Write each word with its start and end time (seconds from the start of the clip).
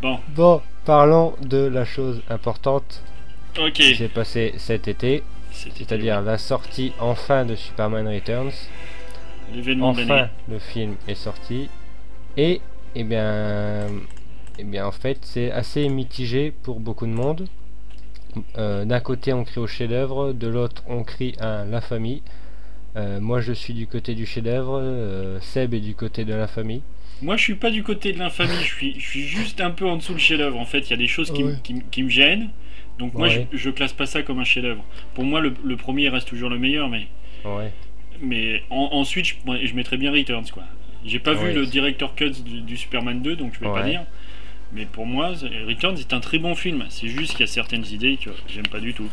Bon. 0.00 0.18
Bon, 0.34 0.62
parlons 0.84 1.34
de 1.42 1.58
la 1.58 1.84
chose 1.84 2.22
importante 2.30 3.02
Ok. 3.58 3.72
qui 3.72 3.96
s'est 3.96 4.08
passée 4.08 4.54
cet 4.58 4.86
été, 4.88 5.22
c'est-à-dire 5.50 6.20
la 6.22 6.38
sortie 6.38 6.92
enfin 7.00 7.44
de 7.44 7.56
Superman 7.56 8.06
Returns. 8.06 8.52
l'événement 9.52 9.92
de 9.92 10.02
Enfin, 10.04 10.28
le 10.48 10.58
film 10.58 10.94
est 11.08 11.14
sorti. 11.16 11.68
Et, 12.36 12.60
eh 12.94 13.02
bien, 13.04 13.86
eh 14.58 14.64
bien 14.64 14.86
en 14.86 14.92
fait, 14.92 15.18
c'est 15.22 15.50
assez 15.50 15.88
mitigé 15.88 16.52
pour 16.62 16.78
beaucoup 16.80 17.06
de 17.06 17.12
monde. 17.12 17.48
Euh, 18.56 18.84
D'un 18.84 19.00
côté, 19.00 19.32
on 19.32 19.42
crie 19.44 19.58
au 19.60 19.66
chef-d'œuvre, 19.66 20.32
de 20.32 20.46
l'autre, 20.46 20.82
on 20.86 21.02
crie 21.02 21.34
à 21.40 21.64
la 21.64 21.80
famille. 21.80 22.22
Euh, 22.96 23.20
moi, 23.20 23.40
je 23.40 23.52
suis 23.52 23.74
du 23.74 23.86
côté 23.86 24.14
du 24.14 24.26
chef-d'œuvre, 24.26 24.80
euh, 24.82 25.38
Seb 25.40 25.74
est 25.74 25.80
du 25.80 25.94
côté 25.94 26.24
de 26.24 26.34
la 26.34 26.46
famille. 26.48 26.82
Moi, 27.20 27.36
je 27.36 27.42
suis 27.42 27.54
pas 27.54 27.70
du 27.70 27.82
côté 27.82 28.12
de 28.12 28.18
l'infamie, 28.18 28.52
je 28.62 28.74
suis, 28.74 28.94
je 29.00 29.06
suis 29.08 29.22
juste 29.22 29.60
un 29.60 29.70
peu 29.70 29.86
en 29.86 29.96
dessous 29.96 30.12
le 30.12 30.18
chef-d'œuvre. 30.18 30.58
En 30.58 30.64
fait, 30.64 30.80
il 30.80 30.90
y 30.90 30.94
a 30.94 30.96
des 30.96 31.06
choses 31.08 31.30
qui, 31.32 31.42
me- 31.44 31.50
Ouais. 31.52 31.58
qui 31.62 31.74
me- 31.74 31.80
qui 31.90 32.02
me 32.02 32.08
gênent. 32.08 32.50
Donc, 32.98 33.14
moi, 33.14 33.28
je, 33.28 33.40
je 33.52 33.70
classe 33.70 33.92
pas 33.92 34.06
ça 34.06 34.22
comme 34.22 34.38
un 34.40 34.44
chef-d'œuvre. 34.44 34.84
Pour 35.14 35.24
moi, 35.24 35.40
le, 35.40 35.52
le 35.64 35.76
premier 35.76 36.08
reste 36.08 36.28
toujours 36.28 36.50
le 36.50 36.58
meilleur, 36.58 36.88
mais, 36.88 37.06
Ouais. 37.44 37.72
mais 38.20 38.62
en- 38.70 38.88
ensuite, 38.92 39.26
je, 39.26 39.34
je 39.66 39.74
mettrais 39.74 39.96
bien 39.96 40.10
Returns, 40.12 40.50
quoi. 40.52 40.64
J'ai 41.04 41.18
pas 41.20 41.34
Ouais. 41.34 41.52
vu 41.52 41.54
le 41.54 41.66
director 41.66 42.14
cut 42.16 42.30
du, 42.44 42.60
du 42.62 42.76
Superman 42.76 43.20
2, 43.22 43.36
donc 43.36 43.52
je 43.54 43.60
vais 43.60 43.72
pas 43.72 43.82
dire. 43.84 44.02
Mais 44.72 44.84
pour 44.84 45.06
moi, 45.06 45.32
Returns 45.66 45.96
est 45.98 46.12
un 46.12 46.20
très 46.20 46.38
bon 46.38 46.54
film. 46.54 46.84
C'est 46.90 47.08
juste 47.08 47.32
qu'il 47.32 47.40
y 47.40 47.44
a 47.44 47.46
certaines 47.46 47.86
idées 47.86 48.16
que 48.22 48.30
j'aime 48.48 48.66
pas 48.66 48.80
du 48.80 48.92
tout. 48.94 49.08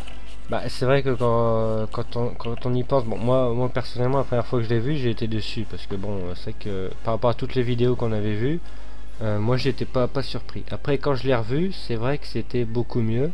Bah, 0.50 0.62
c'est 0.70 0.86
vrai 0.86 1.02
que 1.02 1.10
quand, 1.16 1.88
quand, 1.92 2.16
on, 2.18 2.30
quand 2.36 2.66
on 2.68 2.74
y 2.76 2.84
pense, 2.84 3.04
bon, 3.06 3.18
moi, 3.18 3.52
moi 3.54 3.68
personnellement, 3.70 4.20
la 4.20 4.24
première 4.24 4.46
fois 4.46 4.60
que 4.60 4.66
je 4.66 4.70
l'ai 4.70 4.80
vu, 4.80 4.96
j'ai 4.96 5.10
été 5.10 5.28
déçu 5.28 5.66
parce 5.70 5.88
que 5.88 5.96
bon, 5.96 6.20
c'est 6.36 6.54
que 6.58 6.92
par 7.04 7.16
rapport 7.16 7.32
à 7.32 7.34
toutes 7.34 7.56
les 7.56 7.64
vidéos 7.64 7.96
qu'on 7.96 8.12
avait 8.12 8.36
vues, 8.36 8.60
euh, 9.22 9.40
moi 9.40 9.58
j'étais 9.58 9.86
pas, 9.86 10.08
pas 10.08 10.24
surpris. 10.24 10.64
Après, 10.72 10.98
quand 11.00 11.16
je 11.16 11.28
l'ai 11.28 11.36
revu, 11.36 11.72
c'est 11.74 11.96
vrai 11.96 12.18
que 12.20 12.28
c'était 12.28 12.66
beaucoup 12.66 13.02
mieux. 13.02 13.32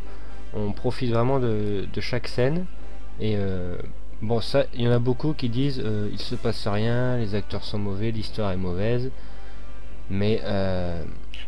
On 0.54 0.72
profite 0.72 1.10
vraiment 1.12 1.40
de, 1.40 1.86
de 1.92 2.00
chaque 2.00 2.28
scène 2.28 2.66
et 3.20 3.34
euh, 3.36 3.76
bon, 4.22 4.40
ça, 4.40 4.64
il 4.74 4.82
y 4.82 4.88
en 4.88 4.92
a 4.92 4.98
beaucoup 5.00 5.34
qui 5.34 5.48
disent 5.50 5.82
euh, 5.84 6.08
il 6.12 6.20
se 6.20 6.34
passe 6.36 6.66
rien, 6.68 7.18
les 7.18 7.34
acteurs 7.34 7.64
sont 7.64 7.78
mauvais, 7.78 8.10
l'histoire 8.10 8.52
est 8.52 8.56
mauvaise, 8.58 9.10
mais 10.10 10.40
euh, 10.44 11.02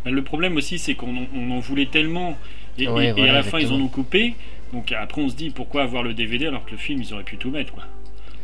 Le 0.04 0.22
problème 0.22 0.56
aussi, 0.56 0.78
c'est 0.78 0.94
qu'on 0.94 1.16
en- 1.16 1.26
on 1.34 1.50
en 1.52 1.60
voulait 1.60 1.86
tellement. 1.86 2.36
Et, 2.78 2.88
Ouais, 2.88 3.06
et- 3.06 3.08
et 3.08 3.12
voilà, 3.12 3.32
à 3.32 3.36
la 3.36 3.42
fin, 3.42 3.58
ils 3.58 3.72
en 3.72 3.80
ont 3.80 3.88
coupé. 3.88 4.34
Donc 4.72 4.92
après, 4.92 5.20
on 5.22 5.28
se 5.28 5.36
dit 5.36 5.50
pourquoi 5.50 5.82
avoir 5.82 6.02
le 6.02 6.14
DVD 6.14 6.46
alors 6.46 6.64
que 6.64 6.72
le 6.72 6.76
film, 6.76 7.00
ils 7.02 7.12
auraient 7.14 7.22
pu 7.24 7.36
tout 7.36 7.50
mettre, 7.50 7.72
quoi. 7.72 7.84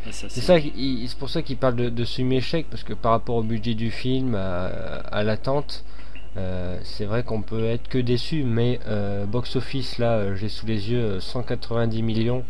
C'est 0.09 0.29
ça, 0.41 0.57
c'est 0.59 1.17
pour 1.19 1.29
ça 1.29 1.41
qu'il 1.43 1.57
parle 1.57 1.75
de, 1.75 1.89
de 1.89 2.03
semi-échec, 2.03 2.65
parce 2.71 2.83
que 2.83 2.93
par 2.93 3.11
rapport 3.11 3.35
au 3.35 3.43
budget 3.43 3.75
du 3.75 3.91
film, 3.91 4.33
à, 4.33 4.65
à 4.65 5.23
l'attente, 5.23 5.83
euh, 6.37 6.79
c'est 6.83 7.05
vrai 7.05 7.21
qu'on 7.23 7.41
peut 7.43 7.65
être 7.65 7.87
que 7.87 7.99
déçu, 7.99 8.43
mais 8.43 8.79
euh, 8.87 9.25
box-office, 9.25 9.99
là, 9.99 10.13
euh, 10.13 10.35
j'ai 10.35 10.49
sous 10.49 10.65
les 10.65 10.89
yeux 10.89 11.01
euh, 11.01 11.19
190 11.19 12.01
millions, 12.01 12.43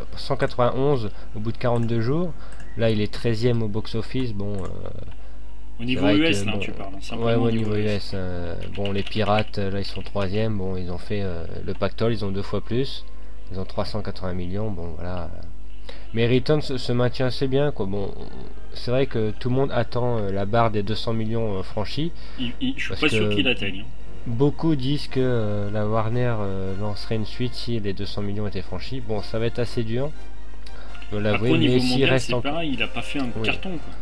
euh, 0.00 0.04
191 0.16 1.10
au 1.36 1.38
bout 1.38 1.52
de 1.52 1.58
42 1.58 2.00
jours. 2.00 2.32
Là, 2.76 2.90
il 2.90 3.00
est 3.00 3.14
13ème 3.14 3.60
au 3.62 3.68
box-office, 3.68 4.32
bon... 4.32 4.54
euh, 4.54 4.68
Au 5.80 5.84
niveau 5.84 6.06
US, 6.08 6.40
que, 6.42 6.46
là, 6.46 6.52
bon, 6.52 6.58
tu 6.58 6.70
parles. 6.72 6.94
Ouais, 7.18 7.34
au 7.34 7.46
au 7.46 7.50
niveau 7.50 7.74
US. 7.74 8.12
euh, 8.14 8.54
bon, 8.74 8.92
les 8.92 9.02
pirates, 9.02 9.58
euh, 9.58 9.70
là, 9.70 9.80
ils 9.80 9.84
sont 9.84 10.02
troisième. 10.02 10.56
Bon, 10.56 10.76
ils 10.76 10.90
ont 10.92 10.98
fait 10.98 11.22
euh, 11.22 11.44
le 11.66 11.74
pactole, 11.74 12.12
ils 12.12 12.24
ont 12.24 12.30
deux 12.30 12.42
fois 12.42 12.60
plus. 12.60 13.04
Ils 13.52 13.58
ont 13.58 13.64
380 13.64 14.34
millions. 14.34 14.70
Bon, 14.70 14.94
voilà. 14.96 15.30
Mais 16.14 16.28
Returns 16.28 16.62
se, 16.62 16.78
se 16.78 16.92
maintient 16.92 17.26
assez 17.26 17.48
bien, 17.48 17.72
quoi. 17.72 17.86
Bon, 17.86 18.14
c'est 18.72 18.90
vrai 18.92 19.06
que 19.06 19.32
tout 19.32 19.48
le 19.48 19.56
monde 19.56 19.72
attend 19.72 20.18
euh, 20.18 20.30
la 20.30 20.44
barre 20.46 20.70
des 20.70 20.82
200 20.84 21.12
millions 21.12 21.60
franchis. 21.64 22.12
Il- 22.38 22.52
il- 22.60 22.74
je 22.76 22.92
suis 22.92 22.94
pas 23.00 23.08
sûr 23.08 23.30
qu'il 23.34 23.48
atteigne. 23.48 23.80
hein. 23.80 23.84
Beaucoup 24.26 24.74
disent 24.76 25.08
que 25.08 25.68
la 25.70 25.86
Warner 25.86 26.34
lancerait 26.80 27.16
une 27.16 27.26
suite 27.26 27.52
si 27.52 27.78
les 27.80 27.92
200 27.92 28.22
millions 28.22 28.46
étaient 28.46 28.62
franchis. 28.62 29.02
Bon, 29.06 29.20
ça 29.20 29.38
va 29.38 29.44
être 29.46 29.58
assez 29.58 29.82
dur. 29.82 30.10
Je 31.06 31.10
dois 31.10 31.20
l'avouer, 31.32 31.58
mais 31.58 31.78
s'il 31.80 32.04
reste 32.06 32.40
pareil. 32.40 32.72
Il 32.72 32.82
a 32.82 32.86
pas 32.88 33.02
fait 33.02 33.18
un 33.18 33.26
Oui. 33.36 33.42
carton, 33.42 33.70
quoi. 33.70 33.92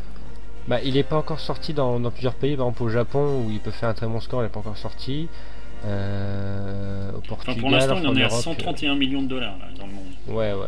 Bah, 0.69 0.79
il 0.85 0.95
n'est 0.95 1.03
pas 1.03 1.17
encore 1.17 1.41
sorti 1.41 1.73
dans, 1.75 1.99
dans 1.99 2.11
plusieurs 2.11 2.35
pays, 2.35 2.57
par 2.57 2.67
exemple 2.67 2.83
au 2.85 2.89
Japon 2.89 3.45
où 3.45 3.51
il 3.51 3.59
peut 3.61 3.71
faire 3.73 3.89
un 3.89 3.95
très 3.95 4.07
bon 4.07 4.21
score, 4.21 4.41
il 4.41 4.45
n'est 4.45 4.49
pas 4.51 4.61
encore 4.61 4.77
sorti. 4.77 5.29
Euh, 5.85 7.11
au 7.13 7.17
Enfin, 7.19 7.27
Portugal, 7.29 7.61
pour 7.61 7.71
l'instant, 7.71 7.97
il 7.99 8.07
en 8.07 8.11
en 8.13 8.17
est 8.17 8.23
à 8.23 8.29
Europe, 8.29 8.41
131 8.43 8.95
millions 8.95 9.23
de 9.23 9.29
dollars 9.29 9.57
là, 9.59 9.67
dans 9.79 9.87
le 9.87 9.93
monde. 9.93 10.05
euh, 10.29 10.33
Ouais, 10.33 10.53
ouais, 10.53 10.61
ouais. 10.61 10.67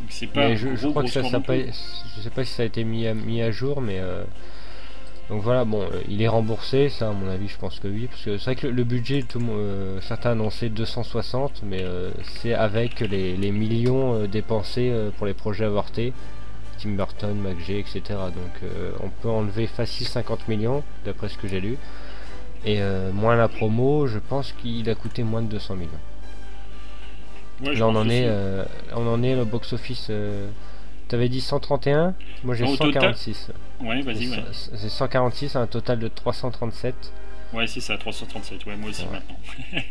Donc 0.00 0.10
c'est 0.10 0.26
pas 0.28 0.48
Mais 0.48 0.56
je, 0.56 0.68
gros, 0.68 0.76
je 0.76 0.88
crois 0.88 1.02
que 1.02 1.08
ça, 1.10 1.22
pas, 1.40 1.56
je 1.56 2.20
sais 2.22 2.30
pas 2.30 2.44
si 2.44 2.52
ça 2.52 2.62
a 2.62 2.66
été 2.66 2.84
mis 2.84 3.06
à, 3.06 3.14
mis 3.14 3.42
à 3.42 3.50
jour, 3.50 3.80
mais 3.80 3.98
euh, 3.98 4.22
donc 5.28 5.42
voilà, 5.42 5.64
bon, 5.64 5.82
euh, 5.82 6.00
il 6.08 6.22
est 6.22 6.28
remboursé, 6.28 6.88
ça 6.88 7.08
à 7.08 7.12
mon 7.12 7.28
avis, 7.28 7.48
je 7.48 7.58
pense 7.58 7.80
que 7.80 7.88
oui, 7.88 8.06
parce 8.08 8.22
que 8.22 8.38
c'est 8.38 8.44
vrai 8.44 8.56
que 8.56 8.66
le, 8.68 8.72
le 8.72 8.84
budget, 8.84 9.22
tout, 9.22 9.40
euh, 9.50 10.00
certains 10.00 10.32
annonçaient 10.32 10.68
260, 10.68 11.62
mais 11.64 11.82
euh, 11.82 12.10
c'est 12.40 12.54
avec 12.54 13.00
les, 13.00 13.36
les 13.36 13.50
millions 13.52 14.14
euh, 14.14 14.26
dépensés 14.28 14.90
euh, 14.92 15.10
pour 15.16 15.26
les 15.26 15.34
projets 15.34 15.64
avortés, 15.64 16.12
Tim 16.82 16.90
Burton, 16.96 17.34
McG, 17.40 17.78
etc. 17.78 18.02
Donc 18.08 18.62
euh, 18.64 18.92
on 19.02 19.08
peut 19.08 19.28
enlever 19.30 19.66
facile 19.66 20.06
50 20.08 20.48
millions, 20.48 20.82
d'après 21.04 21.28
ce 21.28 21.38
que 21.38 21.46
j'ai 21.48 21.60
lu, 21.60 21.76
et 22.64 22.80
euh, 22.82 23.12
moins 23.12 23.36
la 23.36 23.48
promo, 23.48 24.06
je 24.06 24.18
pense 24.18 24.52
qu'il 24.52 24.88
a 24.90 24.94
coûté 24.94 25.22
moins 25.22 25.42
de 25.42 25.48
200 25.48 25.76
millions. 25.76 25.90
Ouais, 27.62 27.74
Là 27.74 27.86
on 27.86 27.92
pense 27.94 28.06
en 28.06 28.08
est, 28.08 28.24
euh, 28.26 28.64
on 28.94 29.06
en 29.06 29.22
est 29.22 29.36
le 29.36 29.44
box 29.44 29.72
office. 29.72 30.08
euh, 30.10 30.48
T'avais 31.08 31.28
dit 31.28 31.40
131, 31.42 32.14
moi 32.42 32.54
j'ai 32.54 32.64
Non, 32.64 32.70
au 32.70 32.76
total 32.76 33.14
146. 33.14 33.50
Ouais, 33.80 34.00
vas-y, 34.00 34.28
ouais. 34.30 34.42
C'est 34.52 34.76
c'est 34.78 34.88
146, 34.88 35.56
un 35.56 35.66
total 35.66 35.98
de 35.98 36.08
337. 36.08 36.94
Ouais, 37.52 37.66
c'est 37.66 37.80
ça, 37.80 37.98
337. 37.98 38.64
Ouais, 38.64 38.76
moi 38.76 38.88
aussi 38.88 39.02
Ouais. 39.02 39.08
maintenant. 39.12 39.82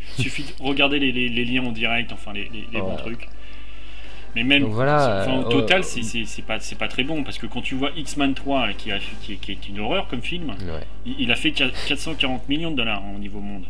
Suffit 0.18 0.44
de 0.44 0.64
regarder 0.64 0.98
les, 0.98 1.12
les- 1.12 1.28
les 1.28 1.44
liens 1.44 1.64
en 1.66 1.72
direct, 1.72 2.12
enfin 2.12 2.32
les, 2.32 2.48
les- 2.48 2.66
les 2.72 2.80
bons 2.80 2.96
trucs. 2.96 3.28
Mais 4.36 4.44
même, 4.44 4.62
Donc 4.62 4.72
voilà, 4.72 5.22
enfin, 5.22 5.38
au 5.40 5.46
euh, 5.46 5.50
total, 5.50 5.80
euh, 5.80 5.82
c'est- 5.82 6.42
pas, 6.42 6.60
c'est 6.60 6.76
pas 6.78 6.86
très 6.88 7.02
bon 7.02 7.24
parce 7.24 7.36
que 7.38 7.46
quand 7.46 7.62
tu 7.62 7.74
vois 7.74 7.90
X-Men 7.96 8.34
3 8.34 8.72
qui, 8.74 8.92
a, 8.92 8.98
qui, 9.22 9.32
est- 9.32 9.36
qui 9.36 9.52
est 9.52 9.68
une 9.68 9.80
horreur 9.80 10.06
comme 10.08 10.22
film, 10.22 10.50
Ouais. 10.50 10.86
il, 11.04 11.16
il 11.22 11.32
a 11.32 11.36
fait 11.36 11.50
4- 11.50 11.72
440 11.88 12.48
millions 12.48 12.70
de 12.70 12.76
dollars 12.76 13.02
hein, 13.04 13.12
au 13.16 13.18
niveau 13.18 13.40
monde. 13.40 13.64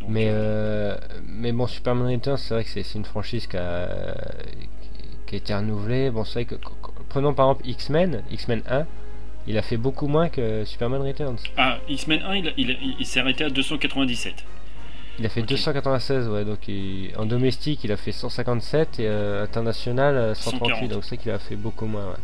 Donc, 0.00 0.08
Mais, 0.08 0.28
euh, 0.28 0.94
euh, 0.94 0.98
mais 1.26 1.52
bon, 1.52 1.66
Superman 1.66 2.10
Returns, 2.10 2.38
c'est 2.38 2.54
vrai 2.54 2.64
que 2.64 2.70
c'est 2.70 2.94
une 2.94 3.04
franchise 3.04 3.46
qui 3.46 3.58
a, 3.58 4.14
qui 5.26 5.34
a 5.34 5.38
été 5.38 5.54
renouvelée. 5.54 6.10
Bon, 6.10 6.24
c'est 6.24 6.32
vrai 6.34 6.44
que, 6.46 6.54
qu- 6.54 6.60
qu- 6.82 6.92
prenons 7.10 7.34
par 7.34 7.50
exemple 7.50 7.68
X-Men, 7.68 8.22
X-Men 8.30 8.62
1, 8.66 8.86
il 9.46 9.58
a 9.58 9.62
fait 9.62 9.76
beaucoup 9.76 10.06
moins 10.06 10.30
que 10.30 10.64
Superman 10.64 11.02
Returns. 11.02 11.36
Ah, 11.58 11.76
X-Men 11.88 12.22
1, 12.22 12.34
il, 12.36 12.54
il, 12.56 12.76
il 12.98 13.06
s'est 13.06 13.20
arrêté 13.20 13.44
à 13.44 13.50
297. 13.50 14.42
Il 15.20 15.26
a 15.26 15.28
fait 15.28 15.42
Ok. 15.42 15.46
296, 15.48 16.28
ouais, 16.28 16.44
donc 16.44 16.66
il- 16.66 17.12
en 17.16 17.26
domestique 17.26 17.84
il 17.84 17.92
a 17.92 17.96
fait 17.96 18.10
157 18.12 18.98
et 18.98 19.06
euh, 19.06 19.44
international 19.44 20.16
euh, 20.16 20.34
138, 20.34 20.68
140. 20.72 20.90
donc 20.90 21.04
c'est 21.04 21.16
qu'il 21.18 21.30
a 21.30 21.38
fait 21.38 21.56
beaucoup 21.56 21.86
moins. 21.86 22.06
ouais. 22.08 22.16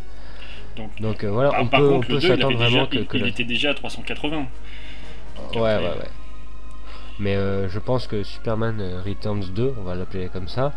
Donc, 0.75 1.01
Donc 1.01 1.23
euh, 1.23 1.29
voilà, 1.31 1.51
par, 1.51 1.61
on 1.61 1.67
par 1.67 1.79
peut, 1.79 1.87
on 1.89 1.93
contre, 1.95 2.07
peut 2.07 2.13
le 2.15 2.19
2, 2.19 2.25
il, 2.25 2.29
s'attendre 2.29 2.45
avait 2.55 2.55
déjà, 2.65 2.69
vraiment 2.69 2.87
que, 2.87 2.97
il, 2.97 3.05
que 3.07 3.17
il 3.17 3.23
la- 3.23 3.29
était 3.29 3.43
déjà 3.45 3.69
à 3.69 3.73
380. 3.75 4.37
Donc, 4.37 4.47
Ouais, 5.55 5.61
ouais, 5.61 5.77
ouais. 5.79 6.09
Mais 7.19 7.35
euh, 7.35 7.69
je 7.69 7.79
pense 7.79 8.07
que 8.07 8.23
Superman 8.23 8.77
euh, 8.81 9.01
Returns 9.05 9.45
2, 9.53 9.75
on 9.79 9.83
va 9.83 9.95
l'appeler 9.95 10.29
comme 10.29 10.47
ça, 10.47 10.73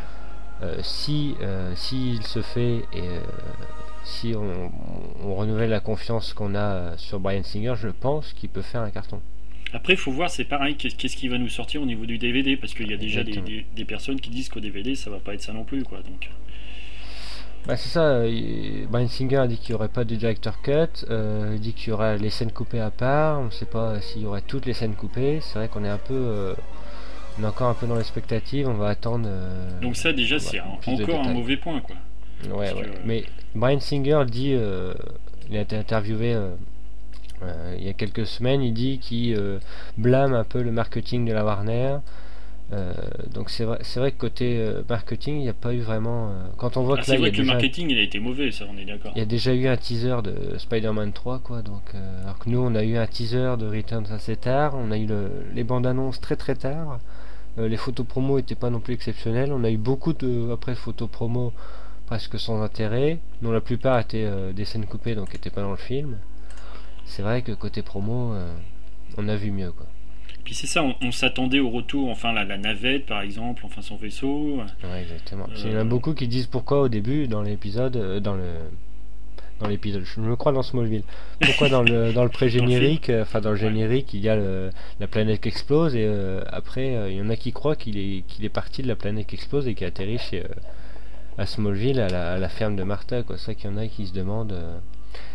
euh, 0.62 0.76
si 0.82 1.36
euh, 1.42 1.72
s'il 1.74 2.22
se 2.22 2.40
fait 2.42 2.84
et 2.92 3.00
euh, 3.02 3.20
si 4.04 4.34
on, 4.34 4.70
on 5.24 5.34
renouvelle 5.36 5.70
la 5.70 5.80
confiance 5.80 6.32
qu'on 6.34 6.54
a 6.54 6.58
euh, 6.58 6.94
sur 6.98 7.18
Brian 7.20 7.42
Singer, 7.44 7.74
je 7.76 7.88
pense 7.88 8.32
qu'il 8.34 8.48
peut 8.50 8.62
faire 8.62 8.82
un 8.82 8.90
carton. 8.90 9.20
Après, 9.72 9.92
il 9.92 9.98
faut 9.98 10.10
voir, 10.12 10.30
c'est 10.30 10.44
pareil, 10.44 10.74
qu'est- 10.76 10.96
qu'est-ce 10.96 11.16
qui 11.16 11.28
va 11.28 11.38
nous 11.38 11.48
sortir 11.48 11.80
au 11.82 11.86
niveau 11.86 12.04
du 12.06 12.18
DVD 12.18 12.56
Parce 12.56 12.74
qu'il 12.74 12.90
y 12.90 12.94
a 12.94 12.96
déjà 12.96 13.22
des, 13.22 13.30
Exactement. 13.32 13.56
des- 13.58 13.66
des 13.76 13.84
personnes 13.84 14.20
qui 14.20 14.30
disent 14.30 14.48
qu'au 14.48 14.60
DVD, 14.60 14.94
ça 14.96 15.10
va 15.10 15.18
pas 15.18 15.34
être 15.34 15.42
ça 15.42 15.52
non 15.52 15.64
plus. 15.64 15.84
quoi. 15.84 15.98
Donc, 15.98 16.28
Bah 17.66 17.76
c'est 17.76 17.90
ça, 17.90 18.04
euh, 18.04 18.86
Brian 18.88 19.06
Singer 19.06 19.36
a 19.36 19.46
dit 19.46 19.58
qu'il 19.58 19.70
n'y 19.70 19.74
aurait 19.74 19.88
pas 19.90 20.04
de 20.04 20.14
director 20.16 20.62
cut, 20.62 21.04
euh, 21.10 21.52
il 21.54 21.60
dit 21.60 21.74
qu'il 21.74 21.90
y 21.90 21.92
aura 21.92 22.16
les 22.16 22.30
scènes 22.30 22.52
coupées 22.52 22.80
à 22.80 22.90
part, 22.90 23.38
on 23.40 23.44
ne 23.46 23.50
sait 23.50 23.66
pas 23.66 24.00
s'il 24.00 24.22
y 24.22 24.26
aurait 24.26 24.40
toutes 24.40 24.64
les 24.64 24.72
scènes 24.72 24.94
coupées, 24.94 25.40
c'est 25.42 25.58
vrai 25.58 25.68
qu'on 25.68 25.84
est 25.84 25.88
un 25.90 25.98
peu... 25.98 26.14
euh, 26.14 26.54
on 27.38 27.44
est 27.44 27.46
encore 27.46 27.68
un 27.68 27.74
peu 27.74 27.86
dans 27.86 27.96
l'expectative, 27.96 28.66
on 28.66 28.74
va 28.74 28.88
attendre... 28.88 29.26
euh, 29.28 29.78
donc 29.80 29.94
ça, 29.96 30.12
déjà, 30.14 30.38
c'est 30.38 30.58
encore 30.60 31.20
un 31.26 31.32
mauvais 31.34 31.58
point. 31.58 31.80
quoi. 31.80 31.96
Ouais, 32.56 32.72
que- 32.72 32.88
Mais 33.06 33.24
Brian 33.54 33.78
Singer 33.78 34.24
dit, 34.26 34.54
euh, 34.54 34.94
il 35.50 35.56
a 35.58 35.60
été 35.60 35.76
interviewé 35.76 36.34
euh, 37.42 37.74
il 37.78 37.84
y 37.84 37.88
a 37.88 37.92
quelques 37.92 38.26
semaines, 38.26 38.62
il 38.62 38.72
dit 38.74 38.98
qu'il 38.98 39.34
euh, 39.36 39.58
blâme 39.98 40.34
un 40.34 40.44
peu 40.44 40.62
le 40.62 40.72
marketing 40.72 41.26
de 41.26 41.32
la 41.32 41.44
Warner. 41.44 41.98
Euh, 42.72 42.92
donc 43.34 43.50
c'est 43.50 43.64
vrai, 43.64 43.78
c'est 43.82 43.98
vrai 43.98 44.12
que 44.12 44.18
côté 44.18 44.64
marketing, 44.88 45.36
il 45.38 45.42
n'y 45.42 45.48
a 45.48 45.52
pas 45.54 45.74
eu 45.74 45.80
vraiment. 45.80 46.32
quand 46.56 46.76
on 46.76 46.84
voit 46.84 46.98
Ah, 47.00 47.02
que 47.02 47.10
là, 47.10 47.16
il 47.16 47.18
y, 47.18 47.20
vrai 47.22 47.28
a 47.28 47.32
que 47.32 47.36
le 47.38 47.42
déjà, 47.42 47.52
marketing, 47.54 47.90
il 47.90 47.98
a 47.98 48.02
été 48.02 48.20
mauvais, 48.20 48.52
ça, 48.52 48.66
on 48.72 48.78
est 48.78 48.84
d'accord. 48.84 49.12
il 49.16 49.18
y 49.18 49.22
a 49.22 49.24
déjà 49.24 49.52
eu 49.54 49.66
un 49.66 49.76
teaser 49.76 50.16
de 50.22 50.56
Spider-Man 50.58 51.12
3, 51.12 51.40
quoi. 51.40 51.62
Donc, 51.62 51.82
alors 52.22 52.38
que 52.38 52.48
nous, 52.48 52.60
on 52.60 52.74
a 52.76 52.84
eu 52.84 52.96
un 52.96 53.06
teaser 53.06 53.56
de 53.58 53.66
Returns 53.66 54.06
assez 54.12 54.36
tard, 54.36 54.74
on 54.76 54.92
a 54.92 54.98
eu 54.98 55.06
le- 55.06 55.30
les 55.52 55.64
bandes 55.64 55.86
annonces 55.86 56.20
très 56.20 56.36
très 56.36 56.54
tard. 56.54 57.00
Les 57.58 57.76
photos 57.76 58.06
promo 58.06 58.38
étaient 58.38 58.54
pas 58.54 58.70
non 58.70 58.78
plus 58.80 58.94
exceptionnelles. 58.94 59.52
On 59.52 59.64
a 59.64 59.70
eu 59.70 59.76
beaucoup 59.76 60.12
de 60.12 60.52
après 60.52 60.76
photos 60.76 61.08
promo 61.10 61.52
presque 62.06 62.38
sans 62.38 62.62
intérêt, 62.62 63.18
dont 63.42 63.50
la 63.50 63.60
plupart 63.60 63.98
étaient 63.98 64.28
des 64.54 64.64
scènes 64.64 64.86
coupées, 64.86 65.16
donc 65.16 65.32
n'étaient 65.32 65.50
pas 65.50 65.62
dans 65.62 65.72
le 65.72 65.76
film. 65.76 66.16
C'est 67.10 67.22
vrai 67.22 67.42
que 67.42 67.52
côté 67.52 67.82
promo, 67.82 68.32
euh, 68.32 68.52
on 69.18 69.28
a 69.28 69.36
vu 69.36 69.50
mieux, 69.50 69.72
quoi. 69.72 69.86
Puis 70.44 70.54
c'est 70.54 70.66
ça, 70.66 70.82
on, 70.82 71.12
s'attendait 71.12 71.60
au 71.60 71.68
retour, 71.68 72.08
enfin 72.08 72.32
la, 72.32 72.44
la, 72.44 72.56
navette 72.56 73.04
par 73.04 73.20
exemple, 73.20 73.62
enfin 73.66 73.82
son 73.82 73.96
vaisseau. 73.96 74.56
Ouais, 74.84 75.02
exactement. 75.02 75.46
Il 75.56 75.72
y 75.72 75.76
en 75.76 75.80
a 75.80 75.84
beaucoup 75.84 76.14
qui 76.14 76.28
disent 76.28 76.46
pourquoi 76.46 76.80
au 76.80 76.88
début, 76.88 77.28
dans 77.28 77.42
l'épisode, 77.42 78.20
dans 78.20 78.34
le 78.34 78.54
dans 79.60 79.68
l'épisode, 79.68 80.04
je 80.04 80.20
me 80.20 80.36
crois 80.36 80.52
dans 80.52 80.62
Smallville. 80.62 81.02
Pourquoi 81.40 81.68
dans 81.68 81.82
le 81.82 82.14
dans 82.14 82.22
le 82.22 82.30
pré-générique, 82.30 83.10
enfin 83.20 83.40
dans 83.42 83.50
le 83.50 83.56
générique, 83.56 84.14
il 84.14 84.20
y 84.20 84.30
a 84.30 84.36
la 84.36 85.06
planète 85.06 85.42
qui 85.42 85.48
explose 85.48 85.94
et 85.94 86.08
après 86.50 87.10
il 87.10 87.18
y 87.18 87.20
en 87.20 87.28
a 87.28 87.36
qui 87.36 87.52
croient 87.52 87.76
qu'il 87.76 87.98
est 87.98 88.22
qu'il 88.26 88.44
est 88.44 88.48
parti 88.50 88.82
de 88.82 88.88
la 88.88 88.96
planète 88.96 89.26
qui 89.26 89.34
explose 89.34 89.68
et 89.68 89.74
qui 89.74 89.84
atterrit 89.84 90.18
chez 90.18 90.42
à 91.38 91.46
Smallville, 91.46 92.00
à 92.00 92.38
la, 92.38 92.48
ferme 92.48 92.76
de 92.76 92.82
Martha. 92.82 93.22
Quoi. 93.22 93.36
C'est 93.36 93.46
ça 93.46 93.54
qu'il 93.54 93.70
y 93.70 93.72
en 93.72 93.76
a 93.76 93.86
qui 93.86 94.06
se 94.06 94.12
demandent. 94.12 94.56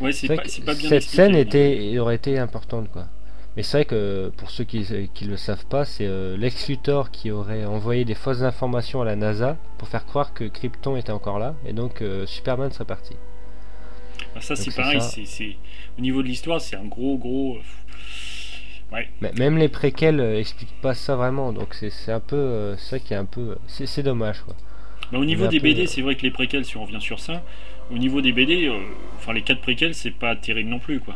Euh, 0.02 0.06
ouais, 0.06 0.12
c'est 0.12 0.28
pas, 0.28 0.38
pas, 0.38 0.76
bien 0.76 0.90
Cette 0.90 1.04
scène 1.04 1.36
était, 1.36 1.98
aurait 2.00 2.16
été 2.16 2.38
importante. 2.40 2.90
quoi. 2.92 3.08
Mais 3.56 3.64
c'est 3.64 3.78
vrai 3.78 3.86
que 3.86 4.32
pour 4.36 4.50
ceux 4.50 4.66
qui 4.66 4.80
ne 4.80 5.28
le 5.30 5.38
savent 5.38 5.66
pas, 5.66 5.86
c'est 5.86 6.06
euh, 6.06 6.36
Lex 6.36 6.68
Luthor 6.68 7.12
qui 7.12 7.32
aurait 7.32 7.66
envoyé 7.66 8.04
des 8.04 8.16
fausses 8.16 8.42
informations 8.42 9.02
à 9.02 9.06
la 9.06 9.16
NASA 9.16 9.58
pour 9.78 9.88
faire 9.88 10.06
croire 10.06 10.34
que 10.34 10.44
Krypton 10.44 10.98
était 10.98 11.12
encore 11.12 11.40
là 11.40 11.56
et 11.66 11.72
donc 11.72 12.02
euh, 12.02 12.26
Superman 12.26 12.72
serait 12.72 12.86
parti. 12.86 13.16
Ah, 14.36 14.42
ça 14.42 14.56
c'est 14.56 14.76
pareil, 14.76 15.00
c'est 15.02 15.56
au 15.98 16.02
niveau 16.02 16.22
de 16.22 16.28
l'histoire, 16.28 16.60
c'est 16.60 16.76
un 16.76 16.86
gros 16.86 17.18
gros. 17.18 17.58
Ouais. 18.92 19.10
Mais 19.22 19.32
même 19.38 19.58
les 19.58 19.70
préquels 19.70 20.20
expliquent 20.20 20.82
pas 20.82 20.94
ça 20.94 21.16
vraiment, 21.16 21.54
donc 21.54 21.74
c'est 21.74 22.12
un 22.12 22.20
peu 22.20 22.76
ça 22.78 23.00
qui 23.00 23.14
est 23.14 23.18
un 23.18 23.26
peu, 23.26 23.58
c'est 23.68 24.04
dommage 24.04 24.42
quoi. 24.42 24.56
Bah, 25.12 25.20
au 25.20 25.26
niveau 25.26 25.48
des 25.48 25.60
BD, 25.60 25.84
euh, 25.84 25.86
c'est 25.86 26.02
vrai 26.02 26.16
que 26.16 26.24
les 26.24 26.32
préquels, 26.32 26.66
si 26.66 26.78
on 26.78 26.86
revient 26.86 27.02
sur 27.02 27.20
ça, 27.20 27.44
au 27.92 27.98
niveau 27.98 28.22
des 28.22 28.32
BD, 28.32 28.68
euh, 28.68 28.80
enfin 29.18 29.34
les 29.34 29.42
4 29.42 29.62
préquels, 29.62 29.94
c'est 29.94 30.12
pas 30.12 30.36
terrible 30.36 30.70
non 30.70 30.80
plus 30.80 31.00
quoi. 31.00 31.16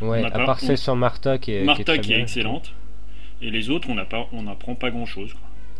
Ouais, 0.00 0.24
à 0.24 0.30
part 0.30 0.60
celle 0.60 0.78
sur 0.78 0.94
Martha 0.94 1.38
qui 1.38 1.52
est, 1.52 1.64
Martha 1.64 1.96
qui 1.98 2.12
est, 2.12 2.20
excellente, 2.20 2.72
et 3.40 3.50
les 3.50 3.70
autres, 3.70 3.88
on 3.88 3.94
n'apprend 3.94 4.74
pas, 4.74 4.74
pas 4.74 4.90
grand 4.90 5.06
chose. 5.06 5.34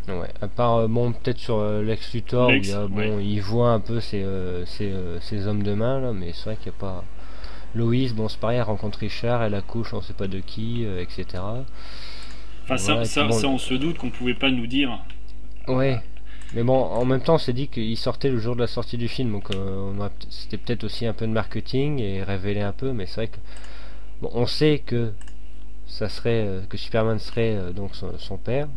Quoi. 0.05 0.19
Ouais, 0.19 0.29
à 0.41 0.47
part 0.47 0.75
euh, 0.75 0.87
bon 0.87 1.11
peut-être 1.11 1.37
sur 1.37 1.61
Lex 1.81 2.13
Luthor 2.13 2.49
où 2.49 2.53
il, 2.53 2.75
bon, 2.89 3.19
il 3.19 3.41
voit 3.41 3.71
un 3.71 3.79
peu 3.79 3.99
ces, 3.99 4.25
ces, 4.65 5.47
hommes 5.47 5.63
de 5.63 5.73
main 5.73 5.99
là, 5.99 6.13
mais 6.13 6.31
c'est 6.33 6.45
vrai 6.45 6.55
qu'il 6.55 6.71
n'y 6.71 6.77
a 6.77 6.79
pas. 6.79 7.03
Loïs, 7.75 8.13
bon 8.13 8.27
c'est 8.27 8.39
pareil, 8.39 8.57
elle 8.57 8.63
rencontre 8.63 8.99
Richard, 8.99 9.43
elle 9.43 9.53
accouche, 9.53 9.93
on 9.93 10.01
sait 10.01 10.13
pas 10.13 10.27
de 10.27 10.39
qui, 10.39 10.83
etc. 10.99 11.25
Enfin 12.63 12.77
ça, 12.77 13.05
ça, 13.05 13.31
ça, 13.31 13.47
on 13.47 13.57
se 13.57 13.73
doute 13.75 13.97
qu'on 13.97 14.09
pouvait 14.09 14.33
pas 14.33 14.49
nous 14.49 14.67
dire. 14.67 14.99
Ouais. 15.67 16.01
Mais 16.53 16.63
bon, 16.63 16.75
en 16.77 17.05
même 17.05 17.21
temps, 17.21 17.35
on 17.35 17.39
s'est 17.39 17.53
dit 17.53 17.67
qu'il 17.67 17.97
sortait 17.97 18.29
le 18.29 18.39
jour 18.39 18.55
de 18.55 18.61
la 18.61 18.67
sortie 18.67 18.97
du 18.97 19.07
film, 19.07 19.31
donc 19.31 19.51
euh, 19.51 20.09
c'était 20.29 20.57
peut-être 20.57 20.83
aussi 20.85 21.05
un 21.05 21.13
peu 21.13 21.27
de 21.27 21.31
marketing 21.31 21.99
et 21.99 22.23
révéler 22.23 22.61
un 22.61 22.71
peu, 22.71 22.93
mais 22.93 23.05
c'est 23.05 23.15
vrai 23.15 23.27
que 23.27 23.37
bon, 24.21 24.29
on 24.33 24.45
sait 24.45 24.81
que 24.85 25.11
ça 25.85 26.07
serait 26.09 26.45
euh, 26.45 26.61
que 26.69 26.77
Superman 26.77 27.19
serait 27.19 27.55
euh, 27.55 27.71
donc 27.71 27.91
son, 27.95 28.37
père. 28.37 28.67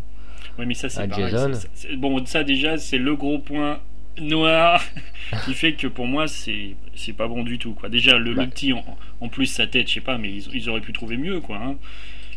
Oui, 0.58 0.66
mais 0.66 0.74
ça 0.74 0.88
c'est 0.88 1.12
Jason. 1.12 1.52
bon, 1.96 2.24
ça 2.26 2.42
déjà 2.42 2.76
c'est 2.76 2.98
le 2.98 3.14
gros 3.14 3.38
point 3.38 3.80
noir 4.18 4.82
qui 5.44 5.54
fait 5.54 5.74
que 5.74 5.86
pour 5.86 6.06
moi 6.06 6.26
c'est 6.26 6.74
c'est 6.96 7.12
pas 7.12 7.28
bon 7.28 7.44
du 7.44 7.58
tout 7.58 7.74
quoi. 7.74 7.88
Déjà 7.88 8.18
le, 8.18 8.34
bah. 8.34 8.46
petit 8.46 8.72
en, 8.72 9.28
plus 9.28 9.46
sa 9.46 9.68
tête, 9.68 9.88
je 9.88 9.94
sais 9.94 10.00
pas, 10.00 10.18
mais 10.18 10.32
ils, 10.32 10.68
auraient 10.68 10.80
pu 10.80 10.92
trouver 10.92 11.16
mieux 11.16 11.40
quoi. 11.40 11.58
Hein. 11.58 11.76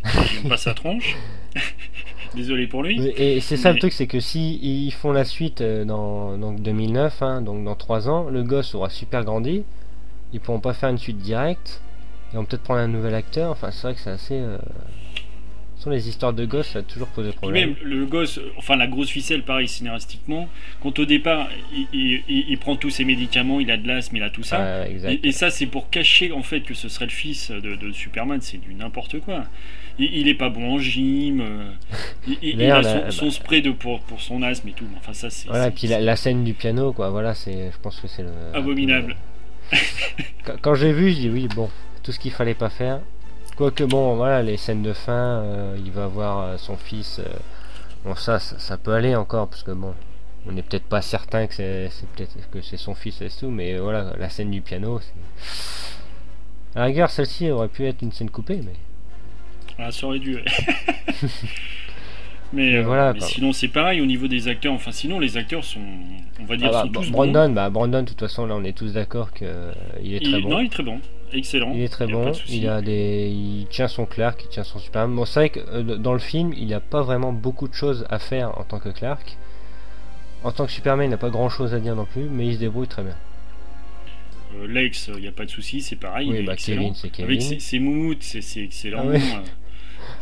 J'aime 0.06 0.50
pas 0.50 0.58
sa 0.58 0.74
tronche. 0.76 1.16
Désolé 2.36 2.68
pour 2.68 2.84
lui. 2.84 3.00
Et 3.18 3.40
c'est 3.40 3.58
ça 3.58 3.72
le 3.72 3.80
truc, 3.80 3.94
c'est 3.94 4.08
que 4.08 4.20
si 4.20 4.60
ils 4.62 4.92
font 4.92 5.12
la 5.12 5.26
suite 5.26 5.62
euh, 5.62 5.86
dans 5.86 6.38
donc 6.38 6.62
2009, 6.62 7.22
hein, 7.22 7.42
donc 7.42 7.64
dans 7.64 7.76
3 7.76 8.10
ans, 8.10 8.30
le 8.30 8.44
gosse 8.44 8.76
aura 8.76 8.90
super 8.90 9.24
grandi. 9.24 9.64
Ils 10.34 10.40
pourront 10.40 10.60
pas 10.60 10.74
faire 10.74 10.90
une 10.90 10.98
suite 10.98 11.20
directe. 11.20 11.82
Ils 12.32 12.38
vont 12.38 12.46
peut-être 12.46 12.64
prendre 12.64 12.80
un 12.80 12.88
nouvel 12.88 13.14
acteur. 13.14 13.52
Enfin, 13.52 13.70
c'est 13.72 13.84
vrai 13.84 13.94
que 13.94 14.00
c'est 14.00 14.10
assez. 14.10 14.36
Euh, 14.36 14.58
sont 15.84 15.90
les 15.90 16.08
histoires 16.08 16.32
de 16.32 16.46
gosses, 16.46 16.70
ça 16.70 16.80
a 16.80 16.82
toujours 16.82 17.10
posé 17.10 17.34
problème. 17.34 17.72
Même 17.72 17.76
le 17.84 18.06
gosse, 18.06 18.40
enfin 18.58 18.78
la 18.78 18.88
grosse 18.88 19.10
ficelle, 19.10 19.44
pareil, 19.44 19.68
scénaristiquement, 19.68 20.48
quand 20.82 20.98
au 20.98 21.06
départ, 21.06 21.50
il, 21.94 22.58
prend 22.60 22.78
tous 22.78 22.90
ses 22.90 23.04
médicaments, 23.04 23.60
il 23.60 23.70
a 23.70 23.76
de 23.76 23.86
l'asthme, 23.86 24.16
il 24.16 24.24
a 24.24 24.30
tout 24.30 24.44
ça. 24.44 24.88
et, 24.88 25.32
ça, 25.34 25.50
c'est 25.50 25.66
pour 25.66 25.90
cacher 25.90 26.32
en 26.32 26.42
fait 26.42 26.62
que 26.62 26.74
ce 26.74 26.88
serait 26.88 27.06
le 27.06 27.12
fils 27.12 27.52
de, 27.52 27.92
Superman, 27.92 28.40
c'est 28.42 28.60
du 28.60 28.74
n'importe 28.74 29.20
quoi. 29.20 29.44
Il, 30.00 30.28
est 30.28 30.34
pas 30.34 30.50
bon 30.50 30.74
en 30.74 30.80
gym, 30.80 31.40
euh, 31.42 31.72
il, 32.42 32.64
a 32.64 33.12
son, 33.12 33.30
spray 33.30 33.62
de, 33.62 33.72
pour, 33.72 34.00
pour 34.02 34.20
son 34.22 34.42
asthme 34.42 34.70
et 34.70 34.72
tout. 34.72 34.88
Enfin, 34.98 35.14
ça, 35.14 35.30
c'est. 35.30 35.48
Voilà, 35.48 35.68
et 35.68 35.72
puis 35.72 35.88
la, 35.88 36.16
scène 36.16 36.44
du 36.44 36.54
piano, 36.54 36.94
quoi, 36.94 37.12
voilà, 37.12 37.36
c'est, 37.36 37.72
je 37.72 37.78
pense 37.80 38.00
que 38.00 38.08
c'est 38.08 38.24
le. 38.24 38.32
Abominable. 38.54 39.16
quand, 40.62 40.76
j'ai 40.76 40.94
vu, 40.94 41.12
je 41.12 41.20
dis 41.20 41.30
oui, 41.30 41.48
bon, 41.56 41.70
tout 42.02 42.12
ce 42.12 42.20
qu'il 42.20 42.32
fallait 42.32 42.56
pas 42.56 42.70
faire. 42.70 43.02
Quoique 43.56 43.84
bon, 43.84 44.16
voilà, 44.16 44.42
les 44.42 44.58
scènes 44.58 44.82
de 44.82 44.94
fin, 44.94 45.12
euh, 45.14 45.78
il 45.78 45.92
va 45.92 46.08
voir 46.08 46.40
euh, 46.40 46.58
son 46.58 46.76
fils. 46.76 47.20
Euh, 47.20 47.26
bon, 48.04 48.16
ça, 48.16 48.40
ça, 48.40 48.78
peut 48.78 48.94
aller 48.94 49.16
encore, 49.16 49.48
parce 49.48 49.62
que 49.62 49.72
bon, 49.72 49.94
on 50.48 50.54
n'est 50.54 50.64
peut-être 50.64 50.86
pas 50.86 51.04
certain 51.04 51.46
que 51.46 51.54
c'est, 51.54 51.92
peut-être 52.16 52.50
que 52.50 52.62
c'est 52.62 52.78
son 52.78 52.96
fils 52.96 53.22
et 53.22 53.30
tout, 53.30 53.52
mais 53.52 53.78
voilà, 53.78 54.14
la 54.18 54.30
scène 54.30 54.50
du 54.50 54.62
piano, 54.62 55.00
c'est. 55.00 55.14
À 56.76 56.80
la 56.80 56.86
rigueur, 56.86 57.12
celle-ci 57.12 57.52
aurait 57.52 57.68
pu 57.68 57.86
être 57.86 58.02
une 58.02 58.12
scène 58.12 58.32
coupée, 58.32 58.60
mais. 58.66 58.74
Ah, 59.78 59.92
ça 59.92 60.08
aurait 60.08 60.20
dû. 60.20 60.38
mais, 62.54 62.82
voilà, 62.82 63.14
sinon, 63.20 63.54
c'est 63.54 63.68
pareil 63.68 64.02
au 64.02 64.06
niveau 64.06 64.28
des 64.28 64.48
acteurs. 64.48 64.74
Enfin, 64.74 64.92
sinon, 64.92 65.20
les 65.20 65.38
acteurs 65.38 65.64
sont, 65.64 65.82
on 66.40 66.46
va 66.46 66.58
dire, 66.58 66.72
ah, 66.74 66.86
bah, 66.86 66.92
tous 66.94 67.12
Brandon, 67.12 67.50
bah, 67.50 67.70
Brandon, 67.70 68.02
de 68.02 68.08
toute 68.08 68.20
façon, 68.20 68.46
là, 68.46 68.56
on 68.56 68.64
est 68.64 68.78
tous 68.78 68.94
d'accord 68.94 69.32
qu'il 69.34 70.14
est 70.14 70.24
très 70.24 70.42
bon. 70.42 70.50
Non, 70.50 70.60
il 70.60 70.68
est 70.68 70.70
très 70.70 70.84
bon 70.84 71.00
excellent. 71.34 71.74
Il 71.74 71.82
est 71.82 71.90
très 71.90 72.08
bon. 72.08 72.32
Il 72.50 72.68
a 72.68 72.82
des, 72.82 73.30
il 73.30 73.68
tient 73.70 73.88
son 73.88 74.06
Clark, 74.06 74.42
il 74.46 74.50
tient 74.50 74.64
son 74.64 74.80
Superman. 74.80 75.16
Bon, 75.16 75.26
c'est 75.26 75.40
vrai 75.40 75.50
que 75.50 75.60
euh, 75.60 75.98
dans 75.98 76.14
le 76.14 76.20
film, 76.20 76.54
il 76.56 76.66
n'y 76.66 76.74
a 76.74 76.80
pas 76.80 77.02
vraiment 77.02 77.34
beaucoup 77.34 77.68
de 77.68 77.74
choses 77.74 78.06
à 78.10 78.20
faire 78.20 78.58
en 78.58 78.64
tant 78.64 78.80
que 78.80 78.90
Clark. 78.90 79.38
En 80.44 80.52
tant 80.52 80.66
que 80.66 80.72
Superman, 80.72 81.08
il 81.08 81.10
n'a 81.10 81.18
pas 81.18 81.30
grand 81.30 81.50
chose 81.50 81.74
à 81.74 81.80
dire 81.80 81.96
non 81.96 82.06
plus, 82.06 82.24
mais 82.24 82.48
il 82.48 82.56
se 82.56 82.60
débrouille 82.60 82.88
très 82.88 83.04
bien. 83.04 83.16
Euh, 84.56 84.68
Lex, 84.68 85.10
il 85.16 85.22
n'y 85.22 85.28
a 85.28 85.32
pas 85.32 85.46
de 85.46 85.50
souci, 85.50 85.82
c'est 85.82 85.96
pareil. 85.96 86.30
Oui, 86.30 86.44
bah, 86.44 86.56
Kevin, 86.56 86.94
c'est 86.94 87.10
Kevin. 87.10 87.42
Avec 87.42 88.22
ses, 88.22 88.42
c'est 88.42 88.62
excellent. 88.62 89.10
Ah, 89.14 89.42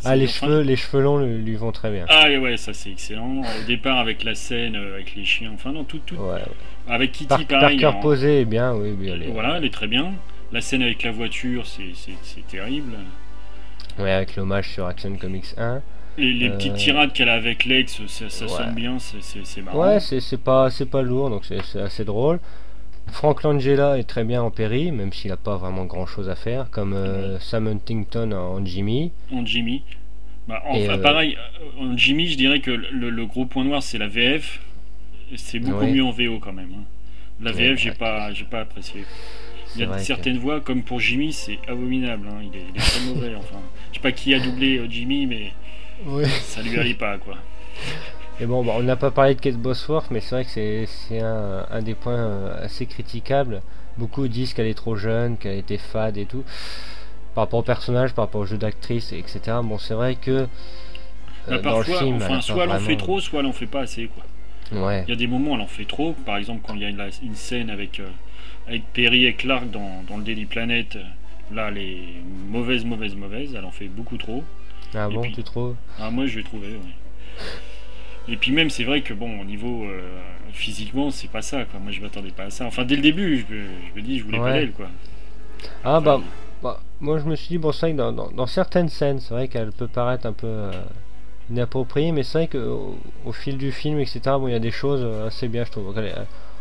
ah 0.04 0.16
les 0.16 0.26
cheveux, 0.26 0.60
les 0.60 0.76
cheveux 0.76 1.02
longs 1.02 1.18
lui, 1.18 1.54
vont 1.56 1.72
très 1.72 1.90
bien. 1.90 2.06
Ah 2.08 2.28
ouais, 2.28 2.56
ça 2.56 2.72
c'est 2.72 2.90
excellent. 2.90 3.42
Au 3.42 3.66
départ 3.66 3.98
avec 3.98 4.24
la 4.24 4.34
scène, 4.34 4.76
euh, 4.76 4.94
avec 4.94 5.14
les 5.14 5.24
chiens, 5.24 5.52
enfin 5.54 5.72
non, 5.72 5.84
tout, 5.84 6.00
tout. 6.04 6.16
Avec 6.88 7.12
Kitty, 7.12 7.44
pareil. 7.44 7.80
Parker 7.80 8.00
posé, 8.00 8.44
bien, 8.44 8.74
oui, 8.74 8.92
bien. 8.92 9.16
Voilà, 9.32 9.58
elle 9.58 9.64
est 9.64 9.72
très 9.72 9.88
bien. 9.88 10.12
La 10.52 10.60
scène 10.60 10.82
avec 10.82 11.02
la 11.02 11.12
voiture, 11.12 11.64
c'est 11.66 12.46
terrible. 12.48 12.92
Ouais, 13.98 14.10
avec 14.10 14.36
l'hommage 14.36 14.70
sur 14.70 14.86
Action 14.86 15.16
Comics 15.16 15.54
1. 15.56 15.82
Les, 16.18 16.48
euh, 16.48 16.56
petites 16.56 16.74
tirades 16.74 17.12
qu'elle 17.12 17.30
a 17.30 17.34
avec 17.34 17.64
Lex, 17.64 18.02
ça, 18.06 18.28
sonne 18.28 18.74
bien, 18.74 18.98
c'est 18.98 19.62
marrant. 19.62 19.78
Ouais, 19.78 19.98
c'est 20.00 20.42
pas, 20.42 20.68
pas 20.90 21.02
lourd, 21.02 21.30
donc 21.30 21.44
c'est 21.44 21.80
assez 21.80 22.04
drôle. 22.04 22.38
Frank 23.10 23.42
Langella 23.42 23.98
est 23.98 24.04
très 24.04 24.24
bien 24.24 24.42
en 24.42 24.50
Perry, 24.50 24.90
même 24.90 25.12
s'il 25.12 25.30
n'a 25.30 25.36
pas 25.36 25.56
vraiment 25.56 25.84
grand 25.84 26.06
chose 26.06 26.28
à 26.28 26.34
faire, 26.34 26.70
comme 26.70 26.94
euh, 26.94 27.38
Sam 27.40 27.66
Huntington 27.66 28.32
en 28.32 28.64
Jimmy. 28.64 29.12
En 29.32 29.44
Jimmy. 29.44 29.82
Bah, 30.48 30.62
enfin, 30.66 30.94
euh, 30.94 30.98
pareil, 30.98 31.36
en 31.78 31.96
Jimmy, 31.96 32.26
je 32.26 32.36
dirais 32.36 32.60
que 32.60 32.70
le, 32.70 33.26
gros 33.26 33.46
point 33.46 33.64
noir, 33.64 33.82
c'est 33.82 33.98
la 33.98 34.08
VF. 34.08 34.60
C'est 35.36 35.60
beaucoup 35.60 35.86
mieux 35.86 36.04
en 36.04 36.10
VO 36.10 36.38
quand 36.40 36.52
même. 36.52 36.72
Hein. 36.74 36.84
La 37.40 37.52
VF, 37.52 37.78
j'ai 37.78 37.92
pas, 37.92 38.30
pas 38.50 38.60
apprécié. 38.60 39.04
Il 39.74 39.80
y 39.80 39.84
a 39.84 39.98
certaines 39.98 40.38
voix, 40.38 40.60
comme 40.60 40.82
pour 40.82 41.00
Jimmy, 41.00 41.32
c'est 41.32 41.58
abominable. 41.66 42.28
Hein. 42.28 42.42
Il, 42.42 42.58
est, 42.58 42.78
très 42.78 43.00
mauvais. 43.06 43.34
Enfin, 43.36 43.60
je 43.90 43.96
sais 43.96 44.02
pas 44.02 44.12
qui 44.12 44.34
a 44.34 44.40
doublé 44.40 44.78
euh, 44.78 44.86
Jimmy, 44.90 45.26
mais 45.26 45.52
ça 46.42 46.60
lui 46.62 46.78
allait 46.78 46.94
pas, 46.94 47.18
quoi. 47.18 47.36
Et 48.42 48.46
bon, 48.46 48.64
bah, 48.64 48.72
on 48.76 48.82
n'a 48.82 48.96
pas 48.96 49.12
parlé 49.12 49.36
de 49.36 49.40
Kate 49.40 49.56
Bosworth, 49.56 50.10
mais 50.10 50.18
c'est 50.18 50.34
vrai 50.34 50.44
que 50.44 50.50
c'est 50.50 51.20
un, 51.20 51.64
un, 51.70 51.80
des 51.80 51.94
points 51.94 52.18
euh, 52.18 52.64
assez 52.64 52.86
critiquables. 52.86 53.62
Beaucoup 53.98 54.26
disent 54.26 54.52
qu'elle 54.52 54.66
est 54.66 54.74
trop 54.74 54.96
jeune, 54.96 55.36
qu'elle 55.36 55.58
était 55.58 55.78
fade 55.78 56.16
et 56.16 56.26
tout. 56.26 56.42
Par 57.36 57.44
rapport 57.44 57.60
au 57.60 57.62
personnage, 57.62 58.14
par 58.14 58.24
rapport 58.24 58.40
au 58.40 58.46
jeu 58.46 58.58
d'actrice, 58.58 59.12
etc. 59.12 59.58
Bon, 59.62 59.78
c'est 59.78 59.94
vrai 59.94 60.16
que. 60.16 60.30
Euh, 60.30 60.48
bah, 61.46 61.58
dans 61.58 61.78
le 61.78 61.84
film, 61.84 62.18
soit 62.40 62.64
elle 62.64 62.70
en 62.72 62.80
fait 62.80 62.96
trop, 62.96 63.20
soit 63.20 63.40
elle 63.40 63.46
en 63.46 63.52
fait 63.52 63.66
pas 63.66 63.82
assez, 63.82 64.08
quoi. 64.08 64.24
Ouais. 64.72 65.04
Il 65.06 65.10
y 65.10 65.12
a 65.12 65.16
des 65.16 65.28
moments 65.28 65.52
où 65.52 65.54
elle 65.54 65.60
en 65.60 65.68
fait 65.68 65.84
trop. 65.84 66.12
Par 66.26 66.36
exemple, 66.36 66.62
quand 66.66 66.74
il 66.74 66.80
y 66.80 66.84
a 66.84 66.88
une, 66.88 67.00
une 67.22 67.36
scène 67.36 67.70
avec 67.70 68.02
avec 68.66 68.82
Perry 68.92 69.24
et 69.26 69.34
Clark 69.34 69.70
dans, 69.70 70.02
dans 70.08 70.16
le 70.16 70.24
Daily 70.24 70.46
Planet, 70.46 70.98
là, 71.52 71.70
les 71.70 72.20
mauvaises, 72.48 72.84
mauvaises, 72.84 73.14
mauvaises, 73.14 73.54
elle 73.56 73.64
en 73.64 73.70
fait 73.70 73.86
beaucoup 73.86 74.16
trop. 74.16 74.42
Ah 74.94 75.08
bon, 75.08 75.22
tu 75.30 75.44
trouves 75.44 75.76
Ah, 76.00 76.10
moi, 76.10 76.26
je 76.26 76.36
vais 76.36 76.42
trouver, 76.42 76.70
oui. 76.82 76.90
Et 78.28 78.36
puis 78.36 78.52
même, 78.52 78.70
c'est 78.70 78.84
vrai 78.84 79.02
que, 79.02 79.14
bon, 79.14 79.40
au 79.40 79.44
niveau 79.44 79.84
euh, 79.84 80.00
physiquement, 80.52 81.10
c'est 81.10 81.30
pas 81.30 81.42
ça, 81.42 81.64
quoi. 81.64 81.80
Moi, 81.80 81.92
je 81.92 82.00
m'attendais 82.00 82.30
pas 82.30 82.44
à 82.44 82.50
ça. 82.50 82.66
Enfin, 82.66 82.84
dès 82.84 82.96
le 82.96 83.02
début, 83.02 83.44
je, 83.48 83.54
je 83.54 84.00
me 84.00 84.02
dis, 84.02 84.18
je 84.18 84.24
voulais 84.24 84.38
pas 84.38 84.52
d'elle, 84.52 84.72
quoi. 84.72 84.88
Ah, 85.84 86.00
bah, 86.00 86.20
bah, 86.62 86.80
moi, 87.00 87.18
je 87.18 87.24
me 87.24 87.34
suis 87.34 87.48
dit, 87.48 87.58
bon, 87.58 87.72
c'est 87.72 87.86
vrai 87.86 87.92
que 87.92 87.96
dans, 87.96 88.30
dans, 88.30 88.46
certaines 88.46 88.88
scènes, 88.88 89.20
c'est 89.20 89.34
vrai 89.34 89.48
qu'elle 89.48 89.72
peut 89.72 89.88
paraître 89.88 90.26
un 90.26 90.32
peu... 90.32 90.46
Euh, 90.46 90.72
inappropriée, 91.50 92.12
mais 92.12 92.22
c'est 92.22 92.38
vrai 92.38 92.46
qu'au 92.48 92.96
au 93.24 93.32
fil 93.32 93.58
du 93.58 93.72
film, 93.72 93.98
etc., 93.98 94.20
bon, 94.24 94.48
il 94.48 94.52
y 94.52 94.56
a 94.56 94.60
des 94.60 94.70
choses 94.70 95.02
euh, 95.02 95.26
assez 95.26 95.48
bien, 95.48 95.64
je 95.64 95.70
trouve 95.70 95.94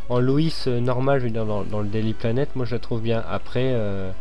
en 0.10 0.20
Louis 0.20 0.54
normal, 0.68 1.20
je 1.20 1.26
veux 1.26 1.32
dire, 1.32 1.46
dans, 1.46 1.80
le 1.80 1.88
Daily 1.88 2.14
Planet, 2.14 2.54
moi 2.56 2.66
je 2.66 2.76
la 2.76 2.80
trouve 2.80 3.02
bien. 3.02 3.24
Après, 3.30 3.72
euh, 3.74 4.12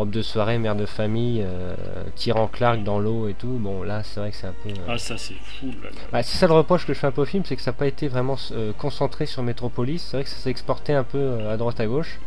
robe 0.00 0.10
de 0.10 0.22
soirée, 0.22 0.58
mère 0.58 0.76
de 0.76 0.86
famille, 0.86 1.42
euh, 1.44 1.74
tirant 2.14 2.46
Clark 2.46 2.82
dans 2.82 2.98
l'eau 2.98 3.28
et 3.28 3.34
tout. 3.34 3.58
Bon, 3.60 3.82
là, 3.82 4.02
c'est 4.02 4.20
vrai 4.20 4.30
que 4.30 4.36
c'est 4.36 4.46
un 4.46 4.54
peu. 4.64 4.70
Ah, 4.88 4.96
ça, 4.96 5.18
c'est 5.18 5.34
fou. 5.34 5.66
Bah, 6.10 6.22
c'est 6.22 6.38
ça 6.38 6.46
le 6.46 6.54
reproche 6.54 6.86
que 6.86 6.94
je 6.94 6.98
fais 6.98 7.06
un 7.06 7.12
peu 7.12 7.22
au 7.22 7.26
film, 7.26 7.44
c'est 7.46 7.54
que 7.54 7.62
ça 7.62 7.70
n'a 7.70 7.76
pas 7.76 7.86
été 7.86 8.08
vraiment 8.08 8.36
concentré 8.78 9.26
sur 9.26 9.42
Metropolis. 9.42 10.02
C'est 10.02 10.16
vrai 10.16 10.24
que 10.24 10.30
ça 10.30 10.36
s'est 10.36 10.50
exporté 10.50 10.94
un 10.94 11.04
peu 11.04 11.46
à 11.48 11.56
droite 11.56 11.80
à 11.80 11.86
gauche. 11.86 12.18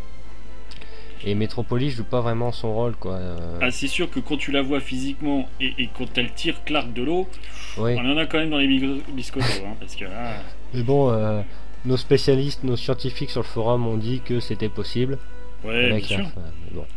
Et 1.25 1.35
Metropolis 1.35 1.95
joue 1.95 2.03
pas 2.03 2.21
vraiment 2.21 2.51
son 2.51 2.73
rôle, 2.73 2.95
quoi. 2.95 3.17
Ah, 3.61 3.71
c'est 3.71 3.87
sûr 3.87 4.09
que 4.11 4.19
quand 4.19 4.37
tu 4.37 4.51
la 4.51 4.61
vois 4.61 4.79
physiquement 4.79 5.49
et, 5.59 5.89
quand 5.97 6.17
elle 6.17 6.31
tire 6.33 6.63
Clark 6.65 6.93
de 6.93 7.01
l'eau, 7.01 7.27
on 7.77 7.97
en 7.97 8.17
a 8.17 8.25
quand 8.27 8.37
même 8.37 8.51
dans 8.51 8.59
les 8.59 8.67
biscottos, 9.13 9.45
hein, 9.65 9.75
parce 9.79 9.95
que 9.95 10.05
Mais 10.73 10.83
bon, 10.83 11.11
nos 11.85 11.97
spécialistes, 11.97 12.63
nos 12.63 12.77
scientifiques 12.77 13.31
sur 13.31 13.41
le 13.41 13.47
forum 13.47 13.87
ont 13.87 13.97
dit 13.97 14.21
que 14.23 14.39
c'était 14.39 14.69
possible. 14.69 15.17
Ouais, 15.63 15.89
bien 15.89 15.99
sûr. 15.99 16.25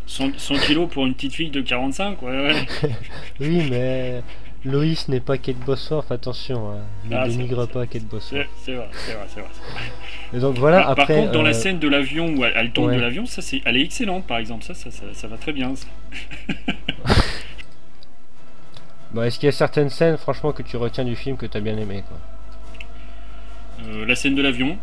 100, 0.07 0.39
100 0.39 0.55
kilos 0.59 0.89
pour 0.91 1.07
une 1.07 1.15
petite 1.15 1.35
fille 1.35 1.51
de 1.51 1.61
45, 1.61 2.23
ouais, 2.23 2.31
ouais. 2.31 2.67
oui, 3.41 3.69
mais 3.71 4.23
Loïs 4.65 5.09
n'est 5.09 5.21
pas 5.21 5.39
Kate 5.39 5.59
Bosworth, 5.59 6.11
attention, 6.11 6.73
hein. 6.73 6.81
ne 7.09 7.17
ah, 7.17 7.29
dénigre 7.29 7.67
pas 7.67 7.87
Kate 7.87 8.05
Bosworth. 8.05 8.49
C'est 8.65 8.75
vrai, 8.75 8.89
c'est 8.93 9.13
vrai, 9.13 9.27
c'est 9.29 9.41
vrai. 9.41 9.51
Et 10.35 10.41
donc 10.41 10.59
voilà, 10.59 10.81
par, 10.81 10.91
après, 10.91 11.07
par 11.07 11.17
contre, 11.17 11.33
dans 11.33 11.43
la 11.43 11.51
euh, 11.51 11.53
scène 11.53 11.79
de 11.79 11.89
l'avion 11.89 12.29
où 12.29 12.45
elle, 12.45 12.73
tombe 12.73 12.93
de 12.93 13.01
l'avion, 13.01 13.27
ça 13.27 13.43
c'est, 13.43 13.63
elle 13.65 13.77
est 13.77 13.83
excellente, 13.83 14.27
par 14.27 14.39
exemple, 14.39 14.65
ça, 14.65 14.75
ça, 14.75 14.91
ça, 14.91 15.29
va 15.29 15.37
très 15.37 15.53
bien. 15.53 15.73
bon, 19.13 19.23
est-ce 19.23 19.39
qu'il 19.39 19.47
y 19.47 19.51
a 19.51 19.53
certaines 19.53 19.91
scènes, 19.91 20.17
franchement, 20.17 20.53
que 20.53 20.63
tu 20.63 20.77
retiens 20.77 21.05
du 21.05 21.15
film 21.15 21.37
que 21.37 21.47
tu 21.47 21.57
as 21.57 21.61
bien 21.61 21.77
aimé, 21.77 22.03
quoi? 22.09 22.19
Euh, 23.85 24.05
la 24.07 24.17
scène 24.17 24.35
de 24.35 24.43
l'avion. 24.43 24.79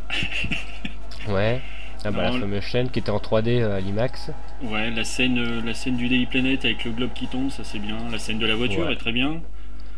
ouais. 1.27 1.59
Ah 2.05 2.11
bah, 2.11 2.23
la 2.23 2.31
fameuse 2.31 2.63
chaîne 2.63 2.89
qui 2.89 2.99
était 2.99 3.09
en 3.09 3.17
3D 3.17 3.61
euh, 3.61 3.77
à 3.77 3.79
l'IMAX. 3.79 4.31
Ouais, 4.61 4.91
la 4.91 5.03
scène, 5.03 5.37
euh, 5.37 5.61
la 5.63 5.73
scène 5.73 5.95
du 5.95 6.09
Daily 6.09 6.25
Planet 6.25 6.65
avec 6.65 6.83
le 6.83 6.91
globe 6.91 7.13
qui 7.13 7.27
tombe, 7.27 7.49
ça 7.49 7.63
c'est 7.63 7.79
bien. 7.79 7.97
La 8.11 8.19
scène 8.19 8.39
de 8.39 8.45
la 8.45 8.55
voiture 8.55 8.89
est 8.89 8.97
très 8.97 9.11
bien. 9.11 9.41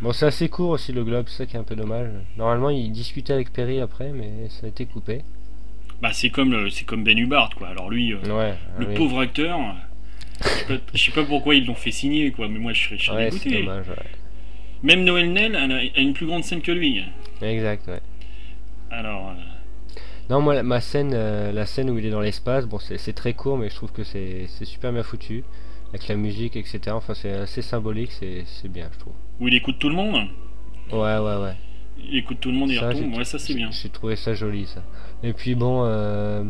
Bon, 0.01 0.11
c'est 0.11 0.25
assez 0.25 0.49
court 0.49 0.71
aussi 0.71 0.91
le 0.91 1.03
globe, 1.03 1.25
c'est 1.29 1.37
ça 1.37 1.45
qui 1.45 1.55
est 1.55 1.59
un 1.59 1.63
peu 1.63 1.75
dommage. 1.75 2.09
Normalement, 2.37 2.69
il 2.69 2.91
discutait 2.91 3.33
avec 3.33 3.51
Perry 3.51 3.79
après, 3.79 4.11
mais 4.13 4.49
ça 4.49 4.65
a 4.65 4.69
été 4.69 4.85
coupé. 4.85 5.21
Bah, 6.01 6.09
c'est 6.11 6.29
comme, 6.29 6.69
c'est 6.69 6.85
comme 6.85 7.03
Ben 7.03 7.17
Hubbard, 7.17 7.55
quoi. 7.55 7.69
Alors 7.69 7.89
lui, 7.89 8.13
ouais, 8.13 8.53
le 8.77 8.93
pauvre 8.93 9.21
acteur, 9.21 9.57
je 10.93 10.97
sais, 10.97 11.11
pas, 11.11 11.23
pourquoi 11.23 11.55
ils 11.55 11.65
l'ont 11.65 11.75
fait 11.75 11.91
signer, 11.91 12.31
quoi, 12.31 12.49
mais 12.49 12.59
moi 12.59 12.73
je 12.73 12.83
serais, 12.83 12.97
je 12.97 13.11
ouais, 13.11 13.31
c'est 13.31 13.49
dommage, 13.49 13.85
Même 14.83 15.05
Noël 15.05 15.31
Nell 15.31 15.55
a 15.55 15.99
une 16.01 16.13
plus 16.13 16.25
grande 16.25 16.43
scène 16.43 16.61
que 16.61 16.71
lui. 16.71 17.01
Exact, 17.41 17.87
ouais. 17.87 18.01
Alors. 18.91 19.29
Euh, 19.29 19.54
non, 20.29 20.41
moi, 20.41 20.63
ma 20.63 20.81
scène, 20.81 21.11
euh, 21.13 21.51
la 21.51 21.65
scène 21.65 21.89
où 21.89 21.97
il 21.97 22.05
est 22.05 22.09
dans 22.09 22.21
l'espace, 22.21 22.65
bon, 22.65 22.79
c'est 22.79 23.13
très 23.13 23.33
court, 23.33 23.57
mais 23.57 23.69
je 23.69 23.75
trouve 23.75 23.91
que 23.91 24.03
c'est 24.03 24.47
super 24.63 24.91
bien 24.91 25.03
foutu. 25.03 25.43
Avec 25.89 26.07
la 26.09 26.15
musique, 26.15 26.57
etc. 26.57 26.79
Enfin, 26.89 27.13
c'est 27.13 27.31
assez 27.31 27.61
symbolique, 27.61 28.11
c'est 28.11 28.67
bien, 28.67 28.89
je 28.91 28.99
trouve. 28.99 29.13
Où 29.39 29.47
il 29.47 29.53
écoute 29.53 29.77
tout 29.79 29.87
le 29.87 29.95
monde? 29.95 30.27
Ouais, 30.91 31.17
ouais, 31.17 31.37
ouais. 31.37 31.55
Il 32.03 32.17
écoute 32.17 32.39
tout 32.41 32.51
le 32.51 32.57
monde 32.57 32.71
et 32.71 32.73
il 32.73 32.79
retombe, 32.79 33.15
ouais, 33.15 33.23
ça 33.23 33.39
c'est 33.39 33.53
bien. 33.53 33.69
J'ai 33.71 33.87
trouvé 33.89 34.17
ça 34.17 34.33
joli, 34.33 34.65
ça. 34.65 34.83
Et 35.23 35.31
puis 35.31 35.55
bon, 35.55 35.83
euh, 35.85 36.43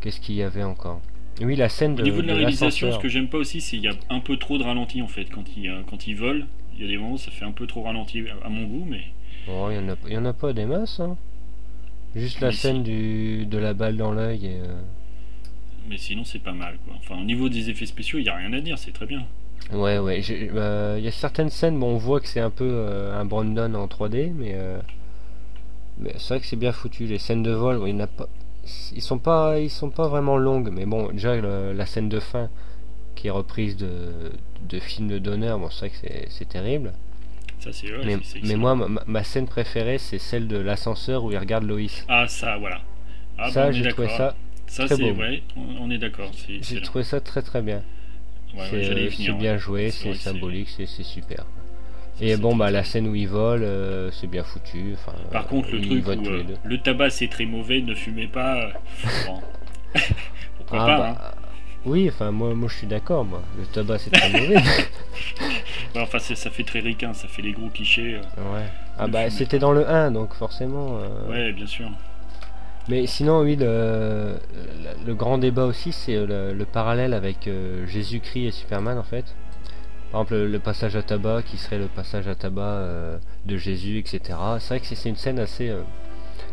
qu'est-ce 0.00 0.20
qu'il 0.20 0.36
y 0.36 0.42
avait 0.42 0.62
encore? 0.62 1.02
Oui, 1.42 1.56
la 1.56 1.68
scène 1.68 1.94
de. 1.94 2.00
Au 2.00 2.04
niveau 2.04 2.22
de 2.22 2.28
la 2.28 2.36
réalisation, 2.36 2.90
ce 2.90 2.98
que 2.98 3.08
j'aime 3.08 3.28
pas 3.28 3.36
aussi, 3.36 3.60
c'est 3.60 3.76
qu'il 3.76 3.84
y 3.84 3.88
a 3.88 3.94
un 4.08 4.20
peu 4.20 4.38
trop 4.38 4.56
de 4.56 4.62
ralenti 4.62 5.02
en 5.02 5.08
fait. 5.08 5.26
Quand 5.26 5.44
il, 5.54 5.70
quand 5.90 6.06
il 6.06 6.14
vole, 6.14 6.46
il 6.74 6.80
y 6.80 6.84
a 6.84 6.88
des 6.88 6.96
moments 6.96 7.14
où 7.14 7.18
ça 7.18 7.30
fait 7.30 7.44
un 7.44 7.52
peu 7.52 7.66
trop 7.66 7.82
ralenti 7.82 8.24
à 8.42 8.48
mon 8.48 8.64
goût, 8.64 8.86
mais. 8.88 9.02
Oh, 9.48 9.68
il 9.70 9.76
y 9.76 9.78
en 9.78 9.90
a, 9.90 9.96
il 10.06 10.14
y 10.14 10.16
en 10.16 10.24
a 10.24 10.32
pas 10.32 10.54
des 10.54 10.64
masses, 10.64 11.00
hein. 11.00 11.16
Juste 12.16 12.40
la 12.40 12.50
scène 12.50 12.82
du, 12.82 13.44
de 13.44 13.58
la 13.58 13.74
balle 13.74 13.98
dans 13.98 14.10
l'œil 14.10 14.46
et. 14.46 14.60
Euh, 14.60 14.80
Mais 15.88 15.98
sinon, 15.98 16.24
c'est 16.24 16.38
pas 16.38 16.52
mal 16.52 16.78
quoi. 16.86 16.94
Enfin, 16.98 17.20
au 17.20 17.24
niveau 17.24 17.50
des 17.50 17.68
effets 17.68 17.84
spéciaux, 17.84 18.18
il 18.18 18.22
n'y 18.22 18.30
a 18.30 18.34
rien 18.34 18.52
à 18.54 18.60
dire, 18.60 18.78
c'est 18.78 18.92
très 18.92 19.04
bien. 19.04 19.26
Ouais, 19.72 19.98
ouais. 19.98 20.20
Il 20.20 21.04
y 21.04 21.08
a 21.08 21.12
certaines 21.12 21.50
scènes, 21.50 21.78
bon, 21.78 21.94
on 21.94 21.98
voit 21.98 22.20
que 22.20 22.28
c'est 22.28 22.40
un 22.40 22.50
peu 22.50 22.68
euh, 22.68 23.20
un 23.20 23.24
Brandon 23.26 23.74
en 23.74 23.86
3D, 23.86 24.32
mais. 24.34 24.52
Euh, 24.54 24.80
mais 25.98 26.12
c'est 26.16 26.28
vrai 26.28 26.40
que 26.40 26.46
c'est 26.46 26.56
bien 26.56 26.72
foutu. 26.72 27.04
Les 27.04 27.18
scènes 27.18 27.42
de 27.42 27.52
vol, 27.52 27.82
il 27.86 27.96
n'a 27.96 28.06
pas. 28.06 28.28
Ils 28.94 29.02
sont 29.02 29.18
pas, 29.18 29.58
ils 29.60 29.70
sont 29.70 29.90
pas 29.90 30.08
vraiment 30.08 30.38
longues, 30.38 30.70
mais 30.72 30.86
bon, 30.86 31.12
déjà 31.12 31.36
la 31.36 31.86
scène 31.86 32.08
de 32.08 32.18
fin 32.18 32.48
qui 33.14 33.28
est 33.28 33.30
reprise 33.30 33.76
de, 33.76 34.32
de 34.68 34.80
film 34.80 35.18
d'honneur, 35.20 35.58
bon, 35.58 35.70
c'est 35.70 35.88
vrai 35.88 35.90
que 35.90 36.30
c'est 36.30 36.48
terrible 36.48 36.92
mais, 38.42 38.56
moi, 38.56 38.76
ma, 39.06 39.24
scène 39.24 39.46
préférée, 39.46 39.98
c'est 39.98 40.18
celle 40.18 40.46
de 40.46 40.56
l'ascenseur 40.56 41.24
où 41.24 41.32
il 41.32 41.38
regarde 41.38 41.64
Loïs. 41.64 42.04
Ah, 42.08 42.26
ça, 42.28 42.56
voilà. 42.58 42.80
Ah, 43.38 43.50
ça, 43.50 43.72
j'ai 43.72 43.88
trouvé 43.88 44.08
ça. 44.08 44.34
Ça, 44.66 44.88
c'est 44.88 45.10
vrai, 45.12 45.42
on, 45.56 45.90
est 45.90 45.98
d'accord. 45.98 46.30
J'ai 46.60 46.80
trouvé 46.80 47.04
ça 47.04 47.20
très 47.20 47.42
très 47.42 47.62
bien. 47.62 47.82
c'est 48.70 49.32
bien 49.38 49.56
joué, 49.56 49.90
c'est 49.90 50.14
symbolique, 50.14 50.68
c'est 50.76 50.86
super. 50.86 51.44
Et 52.20 52.36
bon, 52.36 52.56
bah 52.56 52.70
la 52.70 52.82
scène 52.82 53.08
où 53.08 53.14
il 53.14 53.28
vole, 53.28 53.62
euh, 53.62 54.10
c'est 54.10 54.26
bien 54.26 54.42
foutu. 54.42 54.96
Par 55.30 55.46
contre, 55.46 55.70
le 55.72 55.82
truc 55.82 56.06
où 56.06 56.10
euh, 56.10 56.44
le 56.64 56.78
tabac 56.78 57.10
c'est 57.10 57.28
très 57.28 57.44
mauvais, 57.44 57.82
ne 57.82 57.94
fumez 57.94 58.26
pas. 58.26 58.56
Euh, 58.56 58.70
Pourquoi 60.56 60.82
ah, 60.82 60.86
pas 60.86 60.98
bah, 60.98 61.18
hein. 61.20 61.46
Oui, 61.84 62.08
enfin, 62.08 62.30
moi, 62.30 62.54
moi 62.54 62.68
je 62.70 62.78
suis 62.78 62.86
d'accord, 62.86 63.24
moi. 63.24 63.42
Le 63.58 63.66
tabac, 63.66 63.98
c'est 63.98 64.10
très 64.10 64.30
mauvais. 64.30 64.56
enfin, 66.02 66.18
ça 66.18 66.50
fait 66.50 66.62
très 66.62 66.80
ricain, 66.80 67.12
ça 67.12 67.28
fait 67.28 67.42
les 67.42 67.52
gros 67.52 67.68
clichés. 67.68 68.16
Euh, 68.16 68.54
ouais. 68.54 68.66
Ah, 68.98 69.06
bah, 69.06 69.30
c'était 69.30 69.58
dans 69.58 69.72
le 69.72 69.88
1, 69.88 70.10
donc 70.10 70.34
forcément. 70.34 70.98
Euh, 70.98 71.30
ouais, 71.30 71.52
bien 71.52 71.66
sûr. 71.66 71.88
Mais 72.88 73.06
sinon, 73.06 73.40
oui, 73.40 73.56
le, 73.56 74.38
le, 75.04 75.14
grand 75.14 75.38
débat 75.38 75.64
aussi, 75.64 75.92
c'est 75.92 76.14
le, 76.14 76.64
parallèle 76.64 77.14
avec 77.14 77.48
euh, 77.48 77.86
Jésus-Christ 77.86 78.46
et 78.46 78.50
Superman, 78.52 78.96
en 78.98 79.02
fait. 79.02 79.24
Par 80.12 80.22
exemple, 80.22 80.36
le, 80.36 80.58
passage 80.60 80.94
à 80.96 81.02
tabac 81.02 81.42
qui 81.42 81.56
serait 81.56 81.78
le 81.78 81.86
passage 81.88 82.28
à 82.28 82.34
tabac 82.34 83.18
de 83.44 83.56
Jésus, 83.56 83.98
etc. 83.98 84.20
C'est 84.60 84.68
vrai 84.68 84.80
que 84.80 84.86
c'est 84.86 85.08
une 85.08 85.16
scène 85.16 85.40
assez, 85.40 85.72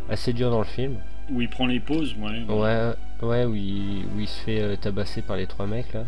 assez 0.09 0.33
dure 0.33 0.49
dans 0.49 0.59
le 0.59 0.65
film. 0.65 0.95
Où 1.29 1.39
il 1.41 1.49
prend 1.49 1.67
les 1.67 1.79
pauses, 1.79 2.15
ouais. 2.19 2.43
Ouais, 2.49 2.93
ouais 3.21 3.45
où, 3.45 3.55
il, 3.55 4.05
où 4.15 4.19
il 4.19 4.27
se 4.27 4.41
fait 4.41 4.77
tabasser 4.77 5.21
par 5.21 5.37
les 5.37 5.45
trois 5.45 5.67
mecs 5.67 5.93
là. 5.93 6.03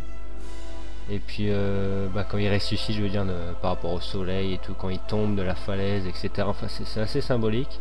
Et 1.09 1.19
puis 1.19 1.47
euh, 1.49 2.07
bah, 2.13 2.25
quand 2.27 2.37
il 2.37 2.51
ressuscite, 2.51 2.95
je 2.95 3.01
veux 3.01 3.09
dire, 3.09 3.25
par 3.61 3.71
rapport 3.71 3.93
au 3.93 4.01
soleil 4.01 4.53
et 4.53 4.57
tout, 4.57 4.73
quand 4.73 4.89
il 4.89 4.99
tombe 4.99 5.35
de 5.35 5.43
la 5.43 5.55
falaise, 5.55 6.07
etc. 6.07 6.47
Enfin, 6.47 6.67
c'est 6.67 6.99
assez 6.99 7.21
symbolique. 7.21 7.79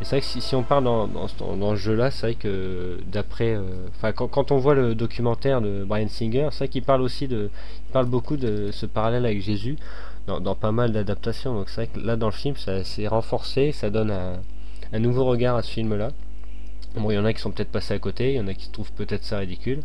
Et 0.00 0.04
c'est 0.04 0.16
vrai 0.16 0.20
que 0.20 0.26
si, 0.26 0.54
on 0.54 0.62
parle 0.62 0.84
dans, 0.84 1.06
dans, 1.06 1.26
ce 1.70 1.76
jeu-là, 1.76 2.10
c'est 2.10 2.26
vrai 2.26 2.34
que 2.34 2.98
d'après, 3.06 3.54
euh, 3.54 3.86
enfin 3.94 4.12
quand, 4.12 4.52
on 4.52 4.58
voit 4.58 4.74
le 4.74 4.94
documentaire 4.94 5.62
de 5.62 5.84
Brian 5.84 6.08
Singer, 6.08 6.48
c'est 6.50 6.58
vrai 6.58 6.68
qu'il 6.68 6.82
parle 6.82 7.00
aussi 7.00 7.28
de, 7.28 7.48
il 7.88 7.92
parle 7.92 8.04
beaucoup 8.04 8.36
de 8.36 8.70
ce 8.72 8.84
parallèle 8.84 9.24
avec 9.24 9.40
Jésus 9.40 9.76
dans, 10.26 10.54
pas 10.54 10.72
mal 10.72 10.92
d'adaptations. 10.92 11.54
Donc 11.54 11.70
c'est 11.70 11.76
vrai 11.76 11.86
que 11.86 11.98
là 12.06 12.16
dans 12.16 12.26
le 12.26 12.32
film, 12.32 12.56
ça 12.56 12.84
s'est 12.84 13.06
renforcé, 13.06 13.72
ça 13.72 13.88
donne 13.88 14.12
un 14.92 14.98
nouveau 14.98 15.24
regard 15.24 15.56
à 15.56 15.62
ce 15.62 15.70
film-là. 15.70 16.10
Bon, 16.96 17.10
il 17.10 17.14
y 17.14 17.18
en 17.18 17.24
a 17.24 17.32
qui 17.32 17.40
sont 17.40 17.50
peut-être 17.50 17.72
passés 17.72 17.94
à 17.94 17.98
côté, 17.98 18.32
il 18.32 18.36
y 18.36 18.40
en 18.40 18.48
a 18.48 18.54
qui 18.54 18.68
trouvent 18.70 18.92
peut-être 18.92 19.24
ça 19.24 19.38
ridicule. 19.38 19.80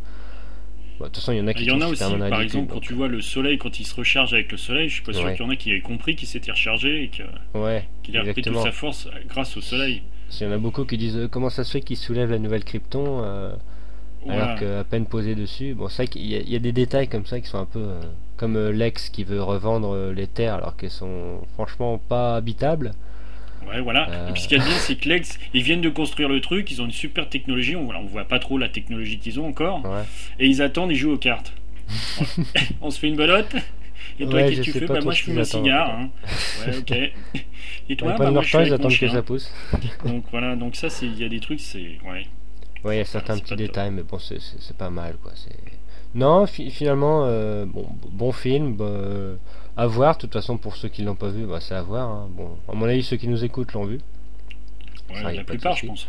De 1.07 1.13
toute 1.13 1.17
façon, 1.17 1.31
il 1.31 1.37
y 1.39 1.41
en 1.41 1.47
a 1.47 1.53
qui 1.53 1.63
Il 1.63 1.67
y 1.67 1.71
en 1.71 1.81
a 1.81 1.87
aussi, 1.87 2.03
par 2.03 2.41
exemple, 2.41 2.73
quand 2.73 2.79
tu 2.79 2.93
vois 2.93 3.07
le 3.07 3.21
soleil, 3.21 3.57
quand 3.57 3.79
il 3.79 3.85
se 3.85 3.95
recharge 3.95 4.33
avec 4.33 4.51
le 4.51 4.57
soleil, 4.57 4.89
je 4.89 4.95
suis 4.95 5.03
pas 5.03 5.13
sûr 5.13 5.31
qu'il 5.31 5.45
y 5.45 5.47
en 5.47 5.49
a 5.49 5.55
qui 5.55 5.71
aient 5.71 5.81
compris 5.81 6.15
qu'il 6.15 6.27
s'était 6.27 6.51
rechargé 6.51 7.03
et 7.03 7.07
qu'il 7.09 7.25
ouais, 7.55 7.87
a 8.15 8.21
repris 8.21 8.41
toute 8.41 8.57
sa 8.57 8.71
force 8.71 9.07
grâce 9.27 9.57
au 9.57 9.61
soleil. 9.61 10.01
Il 10.39 10.47
y 10.47 10.49
en 10.49 10.53
a 10.53 10.57
beaucoup 10.57 10.85
qui 10.85 10.97
disent 10.97 11.17
euh, 11.17 11.27
comment 11.27 11.49
ça 11.49 11.63
se 11.63 11.71
fait 11.71 11.81
qu'il 11.81 11.97
soulève 11.97 12.31
la 12.31 12.39
nouvelle 12.39 12.63
Krypton 12.63 13.21
euh, 13.23 13.53
alors 14.29 14.55
qu'à 14.55 14.83
peine 14.83 15.05
posé 15.05 15.35
dessus. 15.35 15.73
Bon, 15.73 15.89
c'est 15.89 16.03
vrai 16.03 16.07
qu'il 16.07 16.25
y, 16.25 16.55
a 16.55 16.59
des 16.59 16.71
détails 16.71 17.07
comme 17.07 17.25
ça 17.25 17.41
qui 17.41 17.47
sont 17.47 17.57
un 17.57 17.65
peu 17.65 17.79
euh, 17.79 18.01
comme 18.37 18.57
Lex 18.69 19.09
qui 19.09 19.23
veut 19.23 19.41
revendre 19.41 20.11
les 20.11 20.27
terres 20.27 20.55
alors 20.55 20.77
qu'elles 20.77 20.89
sont 20.89 21.41
franchement 21.55 21.97
pas 21.97 22.35
habitables. 22.35 22.93
Ouais, 23.67 23.81
voilà. 23.81 24.07
Et 24.07 24.11
euh. 24.11 24.31
puis 24.33 24.41
ce 24.41 24.47
qu'il 24.47 24.57
y 24.57 24.61
a 24.61 24.63
de 24.63 24.69
bien, 24.69 24.77
c'est 24.77 24.95
que 24.95 25.07
Lex, 25.07 25.39
ils 25.53 25.63
viennent 25.63 25.81
de 25.81 25.89
construire 25.89 26.29
le 26.29 26.41
truc, 26.41 26.71
ils 26.71 26.81
ont 26.81 26.85
une 26.85 26.91
super 26.91 27.29
technologie, 27.29 27.75
on, 27.75 27.89
on 27.89 28.05
voit 28.05 28.25
pas 28.25 28.39
trop 28.39 28.57
la 28.57 28.69
technologie 28.69 29.19
qu'ils 29.19 29.39
ont 29.39 29.47
encore, 29.47 29.83
et 30.39 30.47
ils 30.47 30.61
attendent, 30.61 30.91
ils 30.91 30.97
jouent 30.97 31.13
aux 31.13 31.17
cartes. 31.17 31.53
on 32.81 32.89
se 32.89 32.99
fait 32.99 33.07
une 33.07 33.17
belote 33.17 33.53
et 34.19 34.27
toi, 34.27 34.43
qu'est-ce 34.43 34.59
que 34.59 34.65
tu 34.65 34.71
fais 34.71 34.85
bah, 34.85 34.99
Moi, 35.01 35.13
je 35.13 35.23
fume 35.23 35.37
un 35.37 35.43
cigare. 35.43 35.89
Hein. 35.89 36.09
Ouais, 36.65 36.77
ok. 36.77 37.41
Et 37.89 37.95
toi, 37.95 38.15
bah, 38.17 38.31
moi, 38.31 38.41
je 38.41 38.57
ils 38.57 38.73
attendent 38.73 38.97
que 38.97 39.09
ça 39.09 39.23
pousse. 39.23 39.51
donc 40.05 40.25
voilà, 40.31 40.55
donc 40.55 40.75
ça, 40.75 40.87
il 41.01 41.17
y 41.17 41.25
a 41.25 41.29
des 41.29 41.39
trucs, 41.39 41.59
c'est. 41.59 41.99
Ouais. 42.05 42.27
Ouais, 42.83 42.95
il 42.95 42.97
y 42.99 43.01
a 43.01 43.05
certains 43.05 43.37
petits 43.37 43.55
détails, 43.55 43.91
mais 43.91 44.03
bon, 44.03 44.17
c'est 44.19 44.77
pas 44.77 44.89
mal, 44.89 45.15
quoi. 45.21 45.31
Non, 46.13 46.45
finalement, 46.45 47.23
euh, 47.25 47.65
bon, 47.65 47.87
bon 48.11 48.31
film. 48.31 48.75
Bah, 48.75 48.85
à 49.77 49.87
voir, 49.87 50.15
de 50.15 50.21
toute 50.21 50.33
façon, 50.33 50.57
pour 50.57 50.75
ceux 50.75 50.89
qui 50.89 51.01
l'ont 51.03 51.15
pas 51.15 51.29
vu, 51.29 51.45
bah, 51.45 51.59
c'est 51.61 51.75
à 51.75 51.81
voir. 51.81 52.09
Hein. 52.09 52.29
Bon, 52.31 52.57
à 52.67 52.75
mon 52.75 52.85
avis, 52.85 53.03
ceux 53.03 53.17
qui 53.17 53.27
nous 53.27 53.43
écoutent 53.43 53.73
l'ont 53.73 53.85
vu. 53.85 53.99
Ouais, 55.09 55.35
la 55.35 55.43
plupart, 55.43 55.75
je 55.75 55.87
pense. 55.87 56.07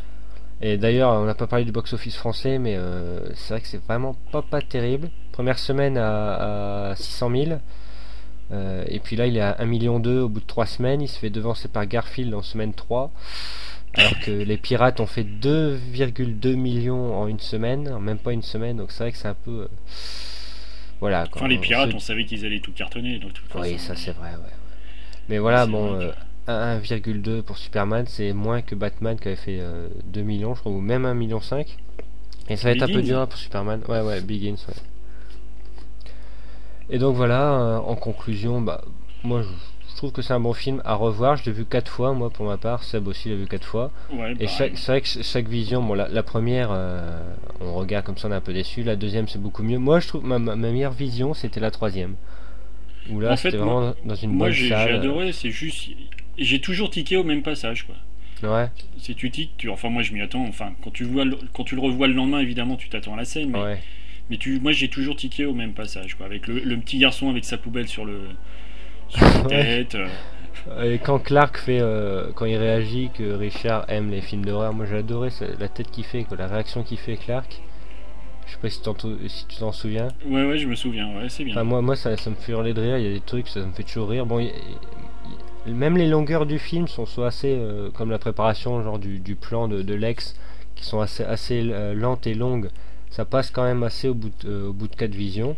Et 0.61 0.76
d'ailleurs, 0.76 1.12
on 1.12 1.25
n'a 1.25 1.35
pas 1.35 1.49
parlé 1.49 1.64
du 1.64 1.73
box-office 1.73 2.16
français, 2.16 2.59
mais 2.59 2.76
euh, 2.76 3.35
c'est 3.35 3.54
vrai 3.54 3.61
que 3.61 3.66
c'est 3.66 3.85
vraiment 3.85 4.14
pas, 4.31 4.42
pas 4.42 4.62
terrible. 4.62 5.11
Première 5.33 5.59
semaine 5.59 5.99
à, 5.99 6.95
600 6.97 7.31
000. 7.31 7.59
Euh, 8.52 8.85
et 8.87 9.00
puis 9.00 9.16
là, 9.16 9.26
il 9.26 9.37
est 9.37 9.40
à 9.40 9.57
1 9.59 9.64
million 9.64 9.97
au 9.97 10.28
bout 10.28 10.40
de 10.40 10.47
3 10.47 10.66
semaines. 10.66 11.02
Il 11.02 11.09
se 11.09 11.19
fait 11.19 11.31
devancer 11.31 11.66
par 11.66 11.87
Garfield 11.87 12.33
en 12.33 12.42
semaine 12.42 12.75
3. 12.75 13.11
Alors 13.95 14.19
que 14.21 14.31
les 14.31 14.57
pirates 14.57 15.00
ont 15.00 15.07
fait 15.07 15.25
2,2 15.25 16.54
millions 16.54 17.14
en 17.21 17.26
une 17.26 17.40
semaine, 17.40 17.99
même 17.99 18.19
pas 18.19 18.33
une 18.33 18.42
semaine. 18.42 18.76
Donc 18.78 18.92
c'est 18.92 19.02
vrai 19.02 19.12
que 19.12 19.19
c'est 19.19 19.28
un 19.28 19.35
peu. 19.35 19.62
Euh, 19.62 19.69
Voilà. 21.02 21.25
enfin, 21.35 21.49
les 21.49 21.59
pirates, 21.59 21.90
on 21.92 21.99
savait 21.99 22.25
qu'ils 22.25 22.47
allaient 22.47 22.61
tout 22.61 22.71
cartonner. 22.71 23.18
Donc, 23.18 23.32
oui, 23.56 23.76
ça 23.76 23.97
c'est 23.97 24.12
vrai, 24.12 24.30
ouais. 24.30 24.52
Mais 25.28 25.38
voilà, 25.38 25.66
bon, 25.66 25.99
1,2 26.47 27.28
euh, 27.28 27.42
pour 27.42 27.59
Superman, 27.59 28.04
c'est 28.06 28.32
moins 28.32 28.62
que 28.62 28.76
Batman 28.76 29.18
qui 29.18 29.26
avait 29.26 29.37
fait 29.37 29.59
2 30.04 30.21
euh, 30.21 30.23
millions, 30.23 30.54
je 30.54 30.61
crois, 30.61 30.71
ou 30.71 30.80
même 30.80 31.04
1,5 31.04 31.14
million. 31.14 31.40
Et 32.49 32.54
ça 32.54 32.68
va 32.68 32.76
être 32.76 32.85
un 32.85 32.87
peu 32.87 33.02
dur 33.02 33.26
pour 33.26 33.37
Superman. 33.37 33.80
Ouais, 33.88 34.00
ouais, 34.00 34.21
Begins, 34.21 34.52
ouais. 34.68 34.75
Et 36.88 36.99
donc 36.99 37.16
voilà, 37.16 37.52
euh, 37.52 37.78
en 37.78 37.97
conclusion, 37.97 38.61
bah, 38.61 38.85
moi 39.25 39.42
je, 39.42 39.49
trouve 40.02 40.12
que 40.12 40.23
c'est 40.23 40.35
un 40.35 40.40
bon 40.40 40.52
film 40.52 40.82
à 40.85 40.94
revoir. 40.94 41.37
Je 41.37 41.44
l'ai 41.47 41.52
vu 41.52 41.64
4 41.64 41.90
fois, 41.90 42.12
moi 42.12 42.30
pour 42.30 42.47
ma 42.47 42.56
part. 42.56 42.85
Seb 42.85 43.09
aussi 43.09 43.28
l'a 43.28 43.37
vu 43.37 43.47
4 43.47 43.64
fois. 43.64 43.90
et 44.38 44.47
c'est 44.47 44.87
vrai 44.87 45.00
que 45.00 45.09
chaque 45.23 45.49
vision, 45.49 45.82
bon, 45.82 45.94
la, 45.94 46.23
première, 46.23 46.71
on 47.61 47.75
regarde 47.75 48.04
comme 48.04 48.18
ça, 48.18 48.28
on 48.28 48.32
est 48.32 48.37
un 48.37 48.40
peu 48.40 48.52
déçu. 48.52 48.82
La 48.82 48.97
deuxième, 48.97 49.28
c'est 49.28 49.40
beaucoup 49.40 49.62
mieux. 49.62 49.78
Moi 49.78 50.00
je 50.00 50.09
trouve 50.09 50.25
ma, 50.25 50.38
ma 50.38 50.56
meilleure 50.56 50.92
vision, 50.92 51.35
c'était 51.35 51.61
la 51.61 51.71
troisième. 51.71 52.16
Où 53.11 53.21
là, 53.21 53.37
c'était 53.37 53.56
vraiment 53.56 53.94
dans 54.04 54.14
une 54.14 54.32
moi, 54.32 54.50
j'ai 54.50 54.73
adoré, 54.75 55.32
c'est 55.32 55.50
juste. 55.50 55.90
J'ai 56.38 56.61
toujours 56.61 56.90
tiqué 56.90 57.16
au 57.16 57.25
même 57.25 57.42
passage, 57.42 57.87
quoi. 57.87 57.97
Ouais. 58.49 58.68
Si 58.99 59.14
tu 59.14 59.30
tiques, 59.30 59.52
tu... 59.56 59.68
enfin 59.71 59.88
moi 59.88 60.02
je 60.02 60.12
m'y 60.12 60.21
attends. 60.21 60.44
Enfin, 60.49 60.73
quand 60.82 60.90
tu, 60.90 61.04
vois 61.04 61.25
quand 61.52 61.64
tu 61.64 61.76
le 61.76 61.80
revois 61.80 62.09
le 62.09 62.14
lendemain, 62.14 62.40
évidemment, 62.40 62.76
tu 62.76 62.88
t'attends 62.88 63.14
à 63.14 63.16
la 63.16 63.25
scène. 63.25 63.50
Mais, 63.50 63.80
mais 64.30 64.37
tu... 64.37 64.59
moi 64.61 64.73
j'ai 64.73 64.88
toujours 64.88 65.16
tiqué 65.16 65.44
au 65.44 65.54
même 65.54 65.73
passage, 65.73 66.16
quoi. 66.16 66.26
Avec 66.26 66.47
le, 66.47 66.76
petit 66.78 66.99
garçon 66.99 67.30
avec 67.30 67.44
sa 67.44 67.59
poubelle 67.59 67.88
sur, 67.88 68.04
le... 68.04 68.21
sur 69.16 69.49
la 69.49 69.64
tête. 69.64 69.95
Euh. 69.95 70.09
Et 70.85 70.99
quand 70.99 71.19
Clark 71.19 71.57
fait, 71.59 71.81
euh, 71.81 72.31
quand 72.35 72.45
il 72.45 72.57
réagit 72.57 73.11
que 73.12 73.33
Richard 73.33 73.85
aime 73.88 74.11
les 74.11 74.21
films 74.21 74.45
d'horreur, 74.45 74.73
moi 74.73 74.87
j'ai 74.87 74.99
adoré 74.99 75.31
la 75.59 75.69
tête 75.69 75.90
qu'il 75.90 76.04
fait, 76.04 76.25
la 76.37 76.47
réaction 76.47 76.83
qu'il 76.83 76.99
fait 76.99 77.16
Clark. 77.16 77.61
Je 78.47 78.52
sais 78.52 78.59
pas 78.59 78.69
si, 78.69 79.47
tu 79.49 79.57
t'en 79.57 79.73
souviens. 79.73 80.09
Ouais, 80.26 80.45
ouais, 80.45 80.59
je 80.59 80.66
me 80.66 80.75
souviens, 80.75 81.09
ouais, 81.16 81.28
c'est 81.28 81.45
bien. 81.45 81.62
moi, 81.64 81.81
moi 81.81 81.97
ça, 81.97 82.16
ça, 82.16 82.31
me 82.31 82.35
fait 82.35 82.52
hurler 82.52 82.75
de 82.75 82.81
rire, 82.81 82.99
il 82.99 83.04
y 83.04 83.09
a 83.09 83.12
des 83.12 83.21
trucs, 83.21 83.49
ça 83.49 83.61
me 83.61 83.73
fait 83.73 83.83
toujours 83.83 84.09
rire. 84.09 84.26
Bon, 84.26 84.47
même 85.66 85.97
les 85.97 86.09
longueurs 86.09 86.47
du 86.47 86.59
film 86.59 86.88
sont 86.88 87.07
soit 87.07 87.28
assez, 87.28 87.54
euh, 87.57 87.90
comme 87.90 88.11
la 88.11 88.19
préparation 88.19 88.83
genre 88.83 88.99
du, 88.99 89.19
du 89.19 89.37
plan 89.37 89.69
de, 89.69 89.83
de 89.83 89.95
Lex, 89.95 90.37
qui 90.75 90.85
sont 90.85 91.00
assez, 91.00 91.25
assez 91.25 91.62
euh, 91.71 91.95
lentes 91.95 92.26
et 92.26 92.35
longues. 92.35 92.69
Ça 93.11 93.25
passe 93.25 93.50
quand 93.50 93.64
même 93.64 93.83
assez 93.83 94.09
au 94.09 94.14
bout 94.14 94.33
de, 94.45 94.64
au 94.64 94.73
bout 94.73 94.88
de 94.88 94.97
4 94.97 95.14
visions. 95.14 95.57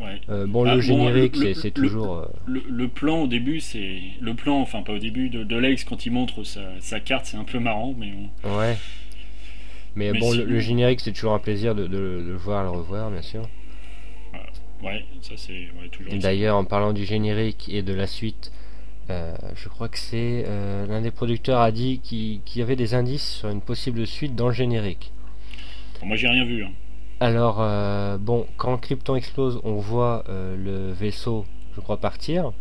Ouais. 0.00 0.46
bon, 0.46 0.62
le 0.62 0.70
ah, 0.70 0.80
générique, 0.80 1.36
c'est 1.54 1.72
toujours. 1.72 2.28
Le, 2.46 2.62
le, 2.68 2.88
plan 2.88 3.22
au 3.22 3.26
début, 3.26 3.60
c'est. 3.60 4.00
Le 4.20 4.34
plan, 4.34 4.60
enfin, 4.60 4.82
pas 4.82 4.92
au 4.92 4.98
début, 4.98 5.28
de, 5.28 5.42
de 5.42 5.56
Lex 5.56 5.84
quand 5.84 6.06
il 6.06 6.12
montre 6.12 6.44
sa, 6.44 6.60
sa 6.80 7.00
carte, 7.00 7.26
c'est 7.26 7.36
un 7.36 7.44
peu 7.44 7.58
marrant, 7.58 7.94
mais. 7.98 8.12
Ouais. 8.44 8.76
Mais, 9.96 10.12
bon, 10.12 10.32
le, 10.32 10.60
générique, 10.60 11.00
c'est 11.00 11.12
toujours 11.12 11.32
un 11.32 11.40
plaisir 11.40 11.74
de, 11.74 11.84
le 11.84 12.36
voir, 12.36 12.62
le 12.62 12.70
revoir, 12.70 13.10
bien 13.10 13.22
sûr. 13.22 13.48
Ouais, 14.82 15.04
ça 15.22 15.34
c'est 15.36 15.68
toujours. 15.90 16.14
D'ailleurs, 16.14 16.56
en 16.56 16.64
parlant 16.64 16.92
du 16.92 17.04
générique 17.04 17.68
et 17.68 17.82
de 17.82 17.92
la 17.92 18.06
suite, 18.06 18.52
euh, 19.10 19.34
je 19.56 19.68
crois 19.68 19.88
que 19.88 19.98
c'est 19.98 20.44
euh, 20.46 20.86
l'un 20.86 21.00
des 21.00 21.10
producteurs 21.10 21.60
a 21.60 21.72
dit 21.72 22.00
qu'il 22.00 22.40
y 22.54 22.62
avait 22.62 22.76
des 22.76 22.94
indices 22.94 23.38
sur 23.38 23.48
une 23.48 23.60
possible 23.60 24.06
suite 24.06 24.36
dans 24.36 24.48
le 24.48 24.54
générique. 24.54 25.12
moi, 26.02 26.16
j'ai 26.16 26.28
rien 26.28 26.44
vu. 26.44 26.62
Hein. 26.62 26.70
Alors, 27.20 27.58
euh, 27.60 28.16
bon, 28.18 28.46
quand 28.56 28.76
Krypton 28.78 29.16
explose, 29.16 29.60
on 29.64 29.74
voit 29.74 30.24
le 30.28 30.92
vaisseau, 30.92 31.44
je 31.74 31.80
crois, 31.80 31.96
partir 31.96 32.52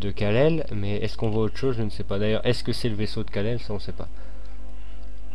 de 0.00 0.10
Kalel, 0.10 0.66
mais 0.74 0.96
est-ce 0.96 1.16
qu'on 1.16 1.30
voit 1.30 1.44
autre 1.44 1.56
chose? 1.56 1.76
Je 1.76 1.82
ne 1.82 1.90
sais 1.90 2.04
pas. 2.04 2.18
D'ailleurs, 2.18 2.46
est-ce 2.46 2.62
que 2.62 2.72
c'est 2.72 2.88
le 2.88 2.94
vaisseau 2.94 3.24
de 3.24 3.30
Kalel? 3.30 3.58
Ça, 3.58 3.72
on 3.72 3.76
ne 3.76 3.80
sait 3.80 3.92
pas. 3.92 4.08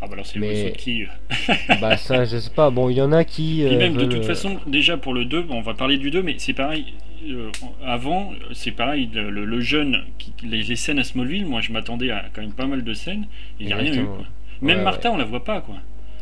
Ah 0.03 0.07
bah 0.07 0.13
alors 0.13 0.25
c'est 0.25 0.39
mais... 0.39 0.73
qui 0.75 1.05
Bah 1.79 1.95
ça 1.95 2.25
je 2.25 2.37
sais 2.37 2.49
pas, 2.49 2.71
bon 2.71 2.89
il 2.89 2.97
y 2.97 3.01
en 3.03 3.11
a 3.11 3.23
qui... 3.23 3.61
Et 3.61 3.77
même 3.77 3.95
de 3.95 4.05
toute 4.05 4.25
façon, 4.25 4.57
déjà 4.65 4.97
pour 4.97 5.13
le 5.13 5.25
2, 5.25 5.45
on 5.49 5.61
va 5.61 5.75
parler 5.75 5.97
du 5.97 6.09
2, 6.09 6.23
mais 6.23 6.35
c'est 6.39 6.53
pareil, 6.53 6.95
euh, 7.29 7.51
avant 7.85 8.33
c'est 8.51 8.71
pareil, 8.71 9.11
le, 9.13 9.61
jeune, 9.61 10.03
qui, 10.17 10.33
les, 10.43 10.75
scènes 10.75 10.97
à 10.97 11.03
Smallville, 11.03 11.45
moi 11.45 11.61
je 11.61 11.71
m'attendais 11.71 12.09
à 12.09 12.25
quand 12.33 12.41
même 12.41 12.53
pas 12.53 12.65
mal 12.65 12.83
de 12.83 12.93
scènes, 12.95 13.27
il 13.59 13.67
n'y 13.67 13.73
a 13.73 13.77
rien 13.77 13.93
eu 13.93 14.05
quoi. 14.05 14.25
Même 14.61 14.81
Martha 14.81 15.11
on 15.11 15.17
la 15.17 15.25
voit 15.25 15.43
pas 15.43 15.61
quoi. 15.61 15.75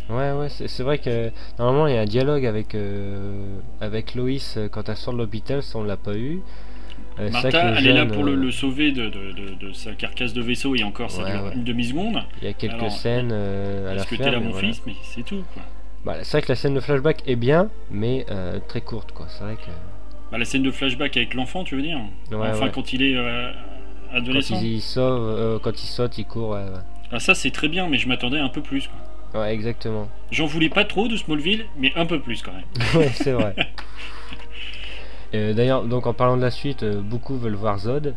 Ouais 0.10 0.32
ouais, 0.32 0.50
c'est 0.50 0.84
vrai 0.84 0.98
que 0.98 1.32
normalement 1.60 1.88
il 1.88 1.93
y 1.93 1.98
a 1.98 2.02
un 2.02 2.06
dialogue 2.06 2.45
avec, 2.45 2.74
euh, 2.74 3.60
avec 3.80 4.15
Loïs 4.15 4.56
euh, 4.58 4.67
quand 4.67 4.89
elle 4.89 4.98
sort 4.98 5.13
de 5.13 5.19
l'hôpital, 5.19 5.62
ça 5.62 5.78
on 5.78 5.84
l'a 5.84 5.98
pas 5.98 6.15
eu. 6.15 6.41
Euh, 7.19 7.30
Martha, 7.32 7.76
elle 7.78 7.88
est 7.88 7.93
là 7.93 8.06
pour 8.06 8.24
le, 8.24 8.34
euh, 8.34 8.52
sauver 8.52 8.91
de, 8.91 9.10
de, 9.10 9.74
sa 9.74 9.91
carcasse 9.93 10.34
de 10.34 10.41
vaisseau 10.41 10.76
et 10.76 10.84
encore 10.84 11.12
ça 11.12 11.24
dure 11.24 11.52
une 11.54 11.63
demi-seconde. 11.63 12.24
Il 12.41 12.48
y 12.48 12.52
a 12.52 12.54
quelques 12.54 12.91
scènes 12.91 13.32
euh, 13.34 13.91
à 13.91 13.95
la 13.95 14.04
fin. 14.04 14.15
que 14.15 14.24
t'es 14.24 14.32
là 14.32 14.39
mon 14.39 14.54
fils, 14.54 14.82
mais 14.86 14.93
c'est 15.04 15.24
tout 15.24 15.43
quoi. 15.54 15.63
Bah, 16.06 16.15
c'est 16.24 16.32
vrai 16.32 16.41
que 16.43 16.50
la 16.50 16.56
scène 16.56 16.76
de 16.76 16.80
flashback 16.80 17.24
est 17.28 17.36
bien, 17.36 17.69
mais 17.91 18.26
très 18.67 18.82
courte 18.82 19.12
quoi. 19.12 19.26
C'est 19.30 19.43
vrai 19.43 19.56
que. 19.56 19.69
Bah, 20.32 20.38
la 20.38 20.45
scène 20.45 20.63
de 20.63 20.72
flashback 20.72 21.17
avec 21.17 21.34
l'enfant, 21.34 21.63
tu 21.63 21.76
veux 21.76 21.82
dire? 21.82 22.00
Enfin, 22.32 22.69
quand 22.69 22.93
il 22.93 23.04
est 23.04 23.17
adolescent. 24.13 24.56
Quand 24.56 24.62
il, 24.62 24.82
sauve, 24.82 25.60
quand 25.62 25.84
il 25.84 25.88
saute, 25.88 26.17
il 26.17 26.26
court. 26.26 26.58
Ah, 27.12 27.19
ça 27.19 27.36
c'est 27.36 27.52
très 27.52 27.67
bien, 27.67 27.89
mais 27.89 27.98
je 27.98 28.08
m'attendais 28.08 28.39
un 28.39 28.50
peu 28.50 28.62
plus 28.62 28.88
quoi. 28.88 29.09
Ouais, 29.33 29.53
exactement. 29.53 30.09
J'en 30.31 30.45
voulais 30.45 30.69
pas 30.69 30.85
trop 30.85 31.07
de 31.07 31.15
Smallville, 31.15 31.65
mais 31.77 31.91
un 31.95 32.05
peu 32.05 32.19
plus 32.19 32.41
quand 32.41 32.53
même. 32.53 32.63
ouais, 32.95 33.11
c'est 33.13 33.31
vrai. 33.31 33.55
Euh, 35.35 35.53
d'ailleurs, 35.53 35.83
donc 35.83 36.07
en 36.07 36.13
parlant 36.15 36.37
de 36.37 36.41
la 36.41 36.49
suite, 36.49 36.81
euh, 36.81 37.01
beaucoup 37.01 37.37
veulent 37.37 37.53
voir 37.53 37.77
Zod. 37.77 38.15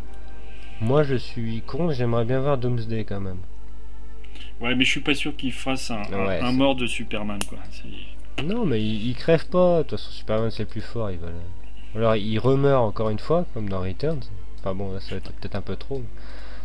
Moi, 0.80 1.02
je 1.02 1.14
suis 1.14 1.60
con, 1.60 1.90
j'aimerais 1.92 2.24
bien 2.24 2.40
voir 2.40 2.56
Doomsday 2.56 3.04
quand 3.04 3.20
même. 3.20 3.36
Ouais, 4.62 4.74
mais 4.74 4.84
je 4.86 4.90
suis 4.90 5.00
pas 5.00 5.14
sûr 5.14 5.36
qu'il 5.36 5.52
fasse 5.52 5.90
un, 5.90 6.52
mort 6.52 6.74
de 6.74 6.86
Superman, 6.86 7.38
quoi. 7.46 7.58
Non, 8.42 8.64
mais 8.64 8.82
il, 8.82 9.14
crève 9.14 9.46
pas. 9.48 9.78
De 9.78 9.82
toute 9.82 9.98
façon, 9.98 10.10
Superman 10.10 10.50
c'est 10.50 10.62
le 10.62 10.68
plus 10.70 10.80
fort. 10.80 11.10
Il 11.10 11.18
va. 11.18 11.28
Alors, 11.94 12.16
il 12.16 12.38
remeurt 12.38 12.82
encore 12.82 13.10
une 13.10 13.18
fois, 13.18 13.44
comme 13.52 13.68
dans 13.68 13.82
Returns. 13.82 14.22
Enfin 14.60 14.74
bon, 14.74 14.98
ça 14.98 15.10
va 15.10 15.16
être 15.16 15.32
peut-être 15.34 15.56
un 15.56 15.60
peu 15.60 15.76
trop. 15.76 16.02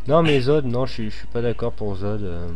Non, 0.07 0.23
mais 0.23 0.39
Zod, 0.39 0.65
non, 0.65 0.86
je 0.86 0.93
suis, 0.93 1.12
suis 1.12 1.27
pas 1.27 1.41
d'accord 1.41 1.73
pour 1.73 1.95
Zod. 1.97 2.21
Euh... 2.23 2.47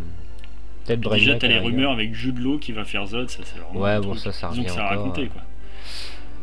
Peut-être 0.85 1.09
Déjà, 1.11 1.35
t'as 1.35 1.47
les 1.47 1.59
rumeurs 1.59 1.91
avec 1.91 2.13
Jude 2.13 2.39
Law 2.39 2.57
qui 2.57 2.71
va 2.71 2.85
faire 2.85 3.05
Zod, 3.05 3.29
ça 3.29 3.41
c'est 3.43 3.59
vraiment. 3.59 3.79
Ouais, 3.79 3.99
bon, 3.99 4.15
ça, 4.15 4.31
ça 4.31 4.49
revient. 4.49 4.67
ça 4.67 4.85
raconté, 4.85 5.27
quoi. 5.27 5.41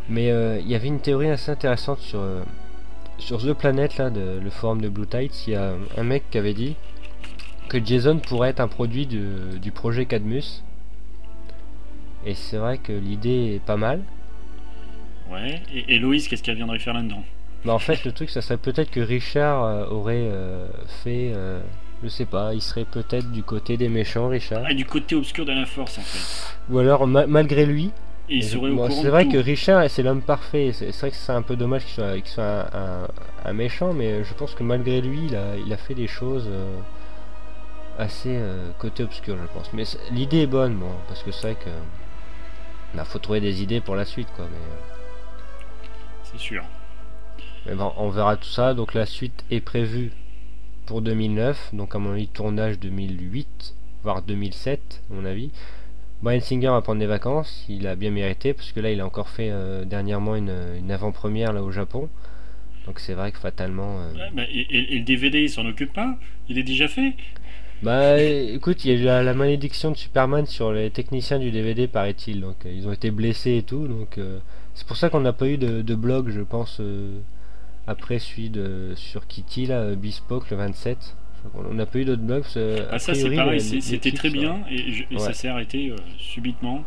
Mais 0.09 0.31
euh, 0.31 0.59
il 0.61 0.69
y 0.69 0.75
avait 0.75 0.89
une 0.89 1.01
théorie 1.01 1.29
assez 1.29 1.51
intéressante 1.51 1.99
sur, 2.01 2.21
euh, 2.21 2.43
sur 3.19 3.43
The 3.43 3.53
Planet, 3.53 3.97
là, 3.99 4.11
de, 4.11 4.41
le 4.43 4.51
forum 4.51 4.81
de 4.81 4.89
Blue 4.89 5.07
Tides. 5.07 5.33
Il 5.47 5.53
y 5.53 5.57
a 5.57 5.75
un 5.97 6.03
mec 6.03 6.25
qui 6.31 6.39
avait 6.39 6.55
dit 6.55 6.77
que 7.69 7.85
Jason 7.85 8.19
pourrait 8.19 8.51
être 8.51 8.61
un 8.61 8.69
produit 8.69 9.07
du 9.07 9.71
projet 9.73 10.07
Cadmus. 10.07 10.63
Et 12.25 12.35
c'est 12.35 12.57
vrai 12.57 12.79
que 12.79 12.93
l'idée 12.93 13.55
est 13.57 13.65
pas 13.65 13.77
mal. 13.77 14.03
Ouais, 15.31 15.63
et, 15.75 15.95
et 15.95 15.99
Loïs, 15.99 16.27
qu'est-ce 16.27 16.43
qu'elle 16.43 16.57
viendrait 16.57 16.79
faire 16.79 16.95
là-dedans? 16.95 17.23
Bah 17.65 17.75
En 17.75 17.79
fait, 17.79 18.05
le 18.05 18.13
truc, 18.13 18.31
ça 18.31 18.41
serait 18.41 18.57
peut-être 18.57 18.91
que 18.91 19.01
Richard 19.01 19.65
euh, 19.65 19.87
aurait 19.89 20.31
fait. 21.03 21.33
Je 22.03 22.09
sais 22.09 22.27
pas, 22.27 22.55
il 22.55 22.63
serait 22.63 22.85
peut-être 22.85 23.31
du 23.33 23.43
côté 23.43 23.77
des 23.77 23.89
méchants, 23.89 24.29
Richard. 24.29 24.63
Ah, 24.67 24.75
du 24.75 24.85
côté 24.85 25.15
obscur 25.15 25.45
de 25.45 25.53
la 25.53 25.67
force, 25.67 25.99
en 25.99 26.03
fait. 26.03 26.55
Ou 26.71 26.79
alors, 26.79 27.07
malgré 27.07 27.67
lui, 27.67 27.91
c'est 28.43 29.09
vrai 29.09 29.27
que 29.27 29.39
Richard, 29.39 29.89
c'est 29.89 30.03
l'homme 30.03 30.23
parfait. 30.23 30.73
C'est 30.73 30.95
vrai 30.97 31.11
que 31.11 31.17
c'est 31.17 31.33
un 31.33 31.43
peu 31.43 31.57
dommage 31.57 31.85
qu'il 31.85 31.95
soit, 31.95 32.15
soit 32.27 32.71
un, 33.45 33.53
méchant, 33.53 33.93
mais 33.93 34.23
je 34.25 34.35
pense 34.35 34.55
que 34.55 34.63
malgré 34.63 35.01
lui, 35.01 35.27
il 35.27 35.37
a, 35.37 35.57
il 35.57 35.73
a 35.73 35.77
fait 35.77 35.95
des 35.95 36.07
choses 36.07 36.47
euh, 36.49 36.79
assez 37.99 38.37
euh, 38.37 38.71
côté 38.79 39.03
obscur, 39.03 39.37
je 39.41 39.59
pense. 39.59 39.73
Mais 39.73 39.85
l'idée 40.13 40.43
est 40.43 40.47
bonne, 40.47 40.75
bon, 40.75 40.91
parce 41.09 41.23
que 41.23 41.33
c'est 41.33 41.53
vrai 41.53 41.55
que. 41.55 41.71
Il 42.95 43.05
faut 43.05 43.19
trouver 43.19 43.41
des 43.41 43.63
idées 43.63 43.81
pour 43.81 43.97
la 43.97 44.05
suite, 44.05 44.29
quoi. 44.37 44.47
Mais... 44.51 44.57
Euh. 44.57 45.89
C'est 46.25 46.39
sûr. 46.39 46.65
Mais 47.67 47.75
bon, 47.75 47.93
on 47.97 48.09
verra 48.11 48.37
tout 48.37 48.49
ça. 48.49 48.75
Donc 48.75 48.95
la 48.95 49.07
suite 49.07 49.45
est 49.51 49.61
prévue 49.61 50.13
pour 50.89 51.03
2009. 51.03 51.75
Donc 51.75 51.95
à 51.95 51.99
mon 51.99 52.15
avis, 52.15 52.27
tournage 52.27 52.81
2008, 52.81 53.75
voire 54.03 54.23
2007, 54.23 55.03
à 55.11 55.15
mon 55.15 55.25
avis. 55.25 55.51
Brian 56.23 56.41
Singer 56.41 56.69
va 56.69 56.81
prendre 56.81 56.99
des 56.99 57.07
vacances, 57.07 57.65
il 57.69 57.87
a 57.87 57.95
bien 57.95 58.11
mérité 58.11 58.53
parce 58.53 58.73
que 58.73 58.81
là 58.81 58.91
il 58.91 59.01
a 59.01 59.07
encore 59.07 59.29
fait 59.29 59.51
euh, 59.53 59.85
dernièrement 59.85 60.35
une, 60.35 60.51
avant-première 60.91 61.53
là 61.53 61.63
au 61.63 61.71
Japon. 61.71 62.09
Donc 62.87 62.99
c'est 62.99 63.13
vrai 63.13 63.31
que 63.31 63.39
fatalement. 63.39 64.01
Euh, 64.01 64.13
bah, 64.33 64.43
et, 64.51 64.99
le 64.99 65.05
DVD 65.05 65.43
il 65.43 65.51
s'en 65.51 65.65
occupe 65.67 65.93
pas? 65.93 66.17
Il 66.49 66.59
est 66.59 66.65
déjà 66.65 66.89
fait? 66.89 67.15
Bah 67.83 68.21
écoute, 68.21 68.85
il 68.85 68.91
y 68.91 68.95
a 68.97 69.01
eu 69.01 69.25
la, 69.25 69.35
malédiction 69.35 69.93
de 69.93 69.97
Superman 69.97 70.47
sur 70.47 70.73
les 70.73 70.91
techniciens 70.91 71.39
du 71.39 71.53
DVD 71.53 71.87
paraît-il. 71.87 72.41
Donc 72.41 72.57
euh, 72.67 72.73
ils 72.75 72.89
ont 72.89 72.93
été 72.93 73.13
blessés 73.13 73.59
et 73.59 73.63
tout. 73.63 73.87
Donc 73.87 74.19
c'est 74.75 74.87
pour 74.87 74.97
ça 74.97 75.11
qu'on 75.11 75.21
n'a 75.21 75.35
pas 75.35 75.47
eu 75.47 75.59
de, 75.59 75.95
blog 75.95 76.31
je 76.31 76.41
pense 76.41 76.81
après 77.89 78.19
celui 78.19 78.51
de 78.51 78.93
sur 78.95 79.27
Kitty 79.27 79.67
là, 79.67 79.95
Bespoke 79.95 80.51
le 80.51 80.59
27. 80.59 81.17
On 81.55 81.73
n'a 81.73 81.87
pas 81.87 81.99
eu 81.99 82.05
d'autres 82.05 82.23
blogs. 82.23 82.45
Ah, 82.91 82.99
ça, 82.99 83.15
c'est 83.15 83.35
pareil, 83.35 83.61
c'était 83.61 84.13
très 84.13 84.31
bien 84.31 84.61
et, 84.71 85.07
ça 85.19 85.33
s'est 85.33 85.49
arrêté 85.49 85.91
euh, 85.91 85.97
subitement. 86.19 86.85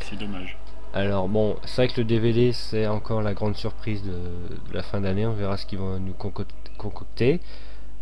C'est 0.00 0.18
dommage. 0.18 0.56
Alors, 0.94 1.28
bon, 1.28 1.56
c'est 1.64 1.84
vrai 1.84 1.88
que 1.88 2.00
le 2.00 2.04
DVD, 2.04 2.52
c'est 2.52 2.86
encore 2.86 3.20
la 3.20 3.34
grande 3.34 3.54
surprise 3.54 4.02
de, 4.02 4.74
la 4.74 4.82
fin 4.82 5.00
d'année. 5.00 5.26
On 5.26 5.34
verra 5.34 5.56
ce 5.56 5.66
qu'ils 5.66 5.78
vont 5.78 6.00
nous 6.00 6.14
concocter. 6.14 7.40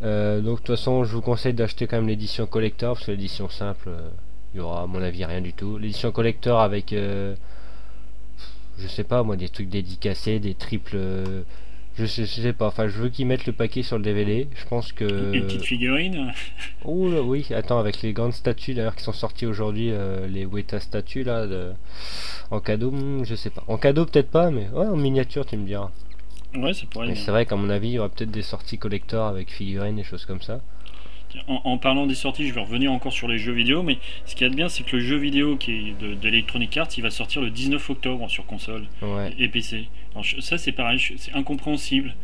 Euh, 0.02 0.40
donc, 0.40 0.60
de 0.60 0.64
toute 0.64 0.76
façon, 0.76 1.04
je 1.04 1.12
vous 1.12 1.20
conseille 1.20 1.54
d'acheter 1.54 1.86
quand 1.86 1.96
même 1.96 2.08
l'édition 2.08 2.46
collector 2.46 2.94
parce 2.94 3.06
que 3.06 3.10
l'édition 3.10 3.48
simple, 3.48 3.88
euh, 3.88 4.08
il 4.54 4.58
y 4.58 4.60
aura, 4.60 4.82
à 4.82 4.86
mon 4.86 5.02
avis, 5.02 5.24
rien 5.24 5.40
du 5.40 5.52
tout. 5.54 5.76
L'édition 5.76 6.12
collector 6.12 6.60
avec. 6.60 6.94
je 6.94 7.34
sais 8.86 9.04
pas 9.04 9.24
moi, 9.24 9.36
des 9.36 9.48
trucs 9.48 9.68
dédicacés, 9.68 10.38
des 10.38 10.54
triples. 10.54 10.98
Je 11.98 12.06
sais, 12.06 12.26
sais 12.26 12.52
pas, 12.52 12.68
enfin 12.68 12.88
je 12.88 12.96
veux 12.98 13.08
qu'ils 13.08 13.26
mettent 13.26 13.46
le 13.46 13.52
paquet 13.52 13.82
sur 13.82 13.96
le 13.96 14.04
DVD. 14.04 14.48
Je 14.54 14.64
pense 14.66 14.92
que. 14.92 15.34
Une 15.34 15.46
petite 15.46 15.64
figurine 15.64 16.32
Oh 16.84 17.08
oui, 17.24 17.46
attends, 17.54 17.78
avec 17.78 18.02
les 18.02 18.12
grandes 18.12 18.34
statues 18.34 18.74
d'ailleurs 18.74 18.94
qui 18.94 19.02
sont 19.02 19.12
sorties 19.12 19.46
aujourd'hui, 19.46 19.92
les 20.28 20.46
Weta 20.46 20.80
statues 20.80 21.24
là, 21.24 21.46
en 22.50 22.60
cadeau, 22.60 22.90
hmm, 22.90 23.24
je 23.24 23.34
sais 23.34 23.50
pas. 23.50 23.64
En 23.66 23.78
cadeau 23.78 24.06
peut-être 24.06 24.30
pas, 24.30 24.50
mais 24.50 24.68
ouais, 24.68 24.86
en 24.86 24.96
miniature 24.96 25.44
tu 25.44 25.56
me 25.56 25.66
diras. 25.66 25.90
Ouais, 26.54 26.72
c'est 26.72 26.88
pour 26.88 27.04
C'est 27.04 27.30
vrai 27.30 27.44
qu'à 27.46 27.56
mon 27.56 27.68
avis, 27.68 27.88
il 27.88 27.92
y 27.92 27.98
aura 27.98 28.08
peut-être 28.08 28.30
des 28.30 28.42
sorties 28.42 28.78
collector 28.78 29.26
avec 29.26 29.50
figurines 29.50 29.98
et 29.98 30.04
choses 30.04 30.24
comme 30.24 30.40
ça. 30.40 30.60
En, 31.46 31.76
parlant 31.76 32.06
des 32.06 32.14
sorties, 32.14 32.48
je 32.48 32.54
vais 32.54 32.62
revenir 32.62 32.90
encore 32.90 33.12
sur 33.12 33.28
les 33.28 33.38
jeux 33.38 33.52
vidéo, 33.52 33.82
mais 33.82 33.98
ce 34.24 34.34
qu'il 34.34 34.46
y 34.46 34.46
a 34.46 34.50
de 34.50 34.54
bien, 34.54 34.70
c'est 34.70 34.82
que 34.82 34.96
le 34.96 35.02
jeu 35.02 35.16
vidéo 35.16 35.56
qui 35.56 35.72
est 35.72 36.00
de, 36.00 36.14
d'Electronic 36.14 36.74
Arts, 36.78 36.88
il 36.96 37.02
va 37.02 37.10
sortir 37.10 37.42
le 37.42 37.50
19 37.50 37.90
octobre 37.90 38.30
sur 38.30 38.46
console 38.46 38.86
et 39.38 39.48
PC. 39.48 39.88
Alors, 40.18 40.42
ça, 40.42 40.58
c'est 40.58 40.72
pareil, 40.72 41.00
c'est 41.16 41.32
incompréhensible. 41.32 42.14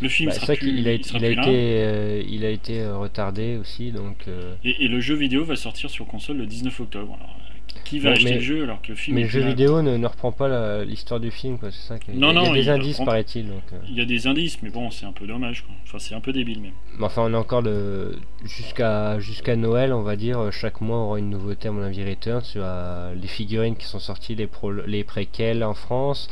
Le 0.00 0.08
film 0.08 0.30
bah, 0.30 0.34
sera 0.34 0.54
plus, 0.54 0.68
il 0.68 0.88
a, 0.88 0.94
il, 0.94 1.24
a 1.24 1.28
été, 1.28 1.48
euh, 1.48 2.22
il 2.26 2.44
a 2.44 2.48
été 2.48 2.80
euh, 2.80 2.96
retardé 2.96 3.58
aussi, 3.58 3.90
donc. 3.90 4.16
Euh, 4.28 4.54
et, 4.64 4.84
et, 4.84 4.88
le 4.88 5.00
jeu 5.00 5.14
vidéo 5.14 5.44
va 5.44 5.56
sortir 5.56 5.90
sur 5.90 6.06
console 6.06 6.38
le 6.38 6.46
19 6.46 6.80
octobre. 6.80 7.18
Alors, 7.20 7.36
qui 7.84 7.98
va 7.98 8.10
acheter 8.10 8.34
le 8.34 8.40
jeu 8.40 8.62
alors 8.62 8.80
que 8.82 8.88
le 8.88 8.94
film 8.94 9.16
Mais 9.16 9.22
le 9.24 9.28
jeu 9.28 9.40
vidéo 9.40 9.82
ne, 9.82 9.96
ne, 9.96 10.06
reprend 10.06 10.32
pas 10.32 10.84
l'histoire 10.84 11.20
du 11.20 11.30
film, 11.30 11.58
quoi. 11.58 11.70
C'est 11.70 11.88
ça. 11.88 11.98
Non, 12.12 12.32
non, 12.32 12.54
il 12.54 12.58
y 12.58 12.60
a 12.60 12.62
des 12.62 12.68
indices, 12.68 12.98
paraît-il. 12.98 13.46
Euh. 13.46 13.76
Il 13.88 13.96
y 13.96 14.00
a 14.00 14.04
des 14.04 14.26
indices, 14.26 14.62
mais 14.62 14.70
bon, 14.70 14.90
c'est 14.90 15.06
un 15.06 15.12
peu 15.12 15.26
dommage. 15.26 15.62
Quoi. 15.62 15.74
Enfin, 15.84 15.98
c'est 15.98 16.14
un 16.14 16.20
peu 16.20 16.32
débile 16.32 16.60
même. 16.60 16.72
Mais 16.98 17.06
enfin, 17.06 17.22
on 17.26 17.34
a 17.34 17.38
encore 17.38 17.62
le 17.62 18.16
jusqu'à 18.44 19.18
jusqu'à 19.18 19.56
Noël, 19.56 19.92
on 19.92 20.02
va 20.02 20.16
dire. 20.16 20.52
Chaque 20.52 20.80
mois, 20.80 20.98
on 20.98 21.06
aura 21.06 21.18
une 21.18 21.30
nouveauté 21.30 21.68
à 21.68 21.72
mon 21.72 21.82
avis 21.82 22.04
Return 22.04 22.42
sur 22.42 22.62
euh, 22.64 23.14
les 23.14 23.28
figurines 23.28 23.76
qui 23.76 23.86
sont 23.86 23.98
sorties, 23.98 24.34
les 24.34 24.46
pro... 24.46 24.72
les 24.72 25.04
préquels 25.04 25.64
en 25.64 25.74
France. 25.74 26.28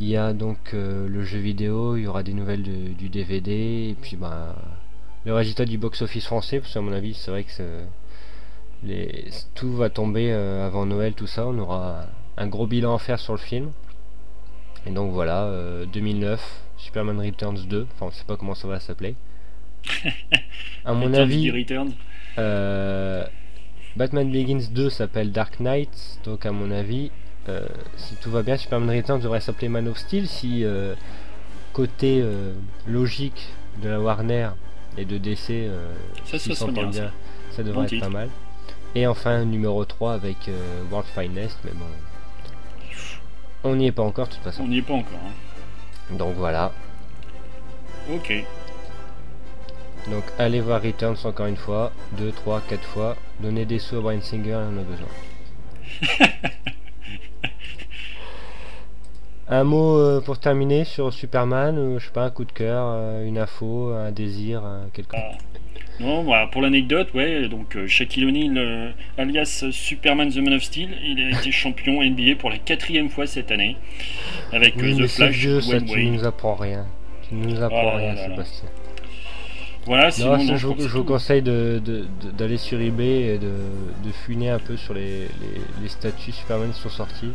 Il 0.00 0.08
y 0.08 0.16
a 0.16 0.32
donc 0.32 0.74
euh, 0.74 1.08
le 1.08 1.22
jeu 1.22 1.38
vidéo, 1.38 1.96
il 1.96 2.02
y 2.02 2.06
aura 2.06 2.24
des 2.24 2.32
nouvelles 2.32 2.62
du 2.62 3.08
DVD, 3.08 3.90
et 3.90 3.96
puis 4.00 4.16
bah 4.16 4.56
le 5.24 5.32
résultat 5.32 5.64
du 5.64 5.78
box-office 5.78 6.26
français, 6.26 6.60
parce 6.60 6.74
qu'à 6.74 6.80
mon 6.80 6.92
avis, 6.92 7.14
c'est 7.14 7.30
vrai 7.30 7.44
que 7.44 7.52
tout 9.54 9.72
va 9.74 9.88
tomber 9.90 10.32
euh, 10.32 10.66
avant 10.66 10.84
Noël, 10.84 11.14
tout 11.14 11.26
ça. 11.26 11.46
On 11.46 11.56
aura 11.58 12.06
un 12.36 12.46
gros 12.48 12.66
bilan 12.66 12.94
à 12.94 12.98
faire 12.98 13.18
sur 13.18 13.32
le 13.32 13.38
film. 13.38 13.70
Et 14.86 14.90
donc 14.90 15.12
voilà, 15.12 15.50
2009, 15.92 16.40
euh, 16.40 16.44
Superman 16.76 17.18
Returns 17.20 17.66
2. 17.66 17.86
Enfin, 17.94 18.06
on 18.06 18.10
sait 18.10 18.24
pas 18.26 18.36
comment 18.36 18.54
ça 18.54 18.68
va 18.68 18.80
s'appeler. 18.80 19.14
à 20.84 20.92
mon 20.92 21.14
avis, 21.14 21.50
Batman 23.96 24.30
Begins 24.30 24.70
2 24.72 24.90
s'appelle 24.90 25.30
Dark 25.30 25.60
Knight. 25.60 26.18
Donc 26.24 26.44
à 26.44 26.52
mon 26.52 26.70
avis, 26.70 27.10
si 27.96 28.14
tout 28.16 28.30
va 28.30 28.42
bien, 28.42 28.56
Superman 28.56 28.94
Returns 28.96 29.20
devrait 29.20 29.40
s'appeler 29.40 29.68
Man 29.68 29.88
of 29.88 29.98
Steel. 29.98 30.26
Si 30.28 30.64
côté 31.72 32.24
logique 32.86 33.48
de 33.82 33.88
la 33.88 34.00
Warner 34.00 34.50
et 34.96 35.04
de 35.04 35.18
DC, 35.18 35.70
ça, 36.24 36.38
ça, 36.38 36.66
bien, 36.66 36.90
ça 37.50 37.62
devrait 37.62 37.86
être 37.86 38.00
pas 38.00 38.08
mal. 38.08 38.28
Et 38.94 39.06
enfin, 39.08 39.44
numéro 39.44 39.84
3 39.84 40.12
avec 40.12 40.48
euh, 40.48 40.82
World 40.90 41.08
Finest, 41.08 41.58
mais 41.64 41.72
bon. 41.72 41.84
On 43.64 43.74
n'y 43.74 43.86
est 43.86 43.92
pas 43.92 44.04
encore, 44.04 44.28
de 44.28 44.34
toute 44.34 44.42
façon. 44.42 44.62
On 44.62 44.68
n'y 44.68 44.78
est 44.78 44.82
pas 44.82 44.94
encore. 44.94 45.18
Hein. 45.26 46.14
Donc 46.16 46.34
voilà. 46.36 46.70
Ok. 48.12 48.32
Donc 50.08 50.22
allez 50.38 50.60
voir 50.60 50.82
Returns 50.82 51.16
encore 51.24 51.46
une 51.46 51.56
fois, 51.56 51.90
2, 52.18 52.30
3, 52.30 52.60
4 52.68 52.84
fois. 52.84 53.16
Donnez 53.40 53.64
des 53.64 53.80
sous 53.80 53.96
à 53.96 54.00
Brian 54.00 54.20
Singer, 54.20 54.60
on 54.70 54.78
a 54.78 54.82
besoin. 54.82 55.08
un 59.48 59.64
mot 59.64 59.98
euh, 59.98 60.20
pour 60.20 60.38
terminer 60.38 60.84
sur 60.84 61.12
Superman, 61.12 61.76
euh, 61.78 61.98
je 61.98 62.06
sais 62.06 62.12
pas, 62.12 62.24
un 62.24 62.30
coup 62.30 62.44
de 62.44 62.52
cœur, 62.52 63.20
une 63.22 63.38
info, 63.38 63.92
un 63.92 64.10
désir, 64.10 64.62
quelque 64.92 65.16
chose. 65.16 65.38
Non, 66.00 66.24
voilà, 66.24 66.48
pour 66.48 66.60
l'anecdote, 66.60 67.14
ouais, 67.14 67.48
donc 67.48 67.76
euh, 67.76 67.86
Shaquille 67.86 68.26
O'Neal, 68.26 68.58
euh, 68.58 68.90
alias 69.16 69.64
Superman 69.70 70.28
the 70.28 70.38
Man 70.38 70.54
of 70.54 70.62
Steel, 70.64 70.90
il 71.04 71.20
a 71.22 71.38
été 71.38 71.52
champion 71.52 72.02
NBA 72.02 72.34
pour 72.36 72.50
la 72.50 72.58
quatrième 72.58 73.10
fois 73.10 73.28
cette 73.28 73.52
année, 73.52 73.76
avec 74.52 74.76
euh, 74.82 74.96
The 74.96 75.06
Flash. 75.06 75.36
Vieux, 75.36 75.60
ça, 75.60 75.80
tu 75.80 76.06
nous 76.06 76.24
apprends 76.24 76.56
rien. 76.56 76.86
Tu 77.28 77.36
ne 77.36 77.46
nous 77.46 77.62
apprends 77.62 77.96
rien, 77.96 78.16
Sébastien. 78.16 78.68
Voilà, 79.86 80.10
sinon, 80.10 80.42
non, 80.42 80.56
je, 80.56 80.66
vous, 80.66 81.04
conseille 81.04 81.42
d'aller 81.42 81.80
de, 81.80 82.56
sur 82.56 82.80
eBay 82.80 83.34
et 83.34 83.38
de, 83.38 84.10
fuiner 84.24 84.48
un 84.48 84.58
peu 84.58 84.76
sur 84.76 84.94
les, 84.94 85.28
les, 85.80 85.88
statues 85.88 86.32
Superman 86.32 86.72
qui 86.72 86.80
sont 86.80 86.88
sortis. 86.88 87.32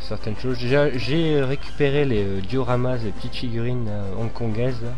Certaines 0.00 0.36
choses. 0.36 0.58
J'ai 0.58 1.42
récupéré 1.42 2.04
les 2.04 2.24
dioramas, 2.48 2.96
les 2.96 3.10
petites 3.10 3.34
figurines 3.34 3.88
hongkongaises. 4.18 4.82
Là. 4.82 4.90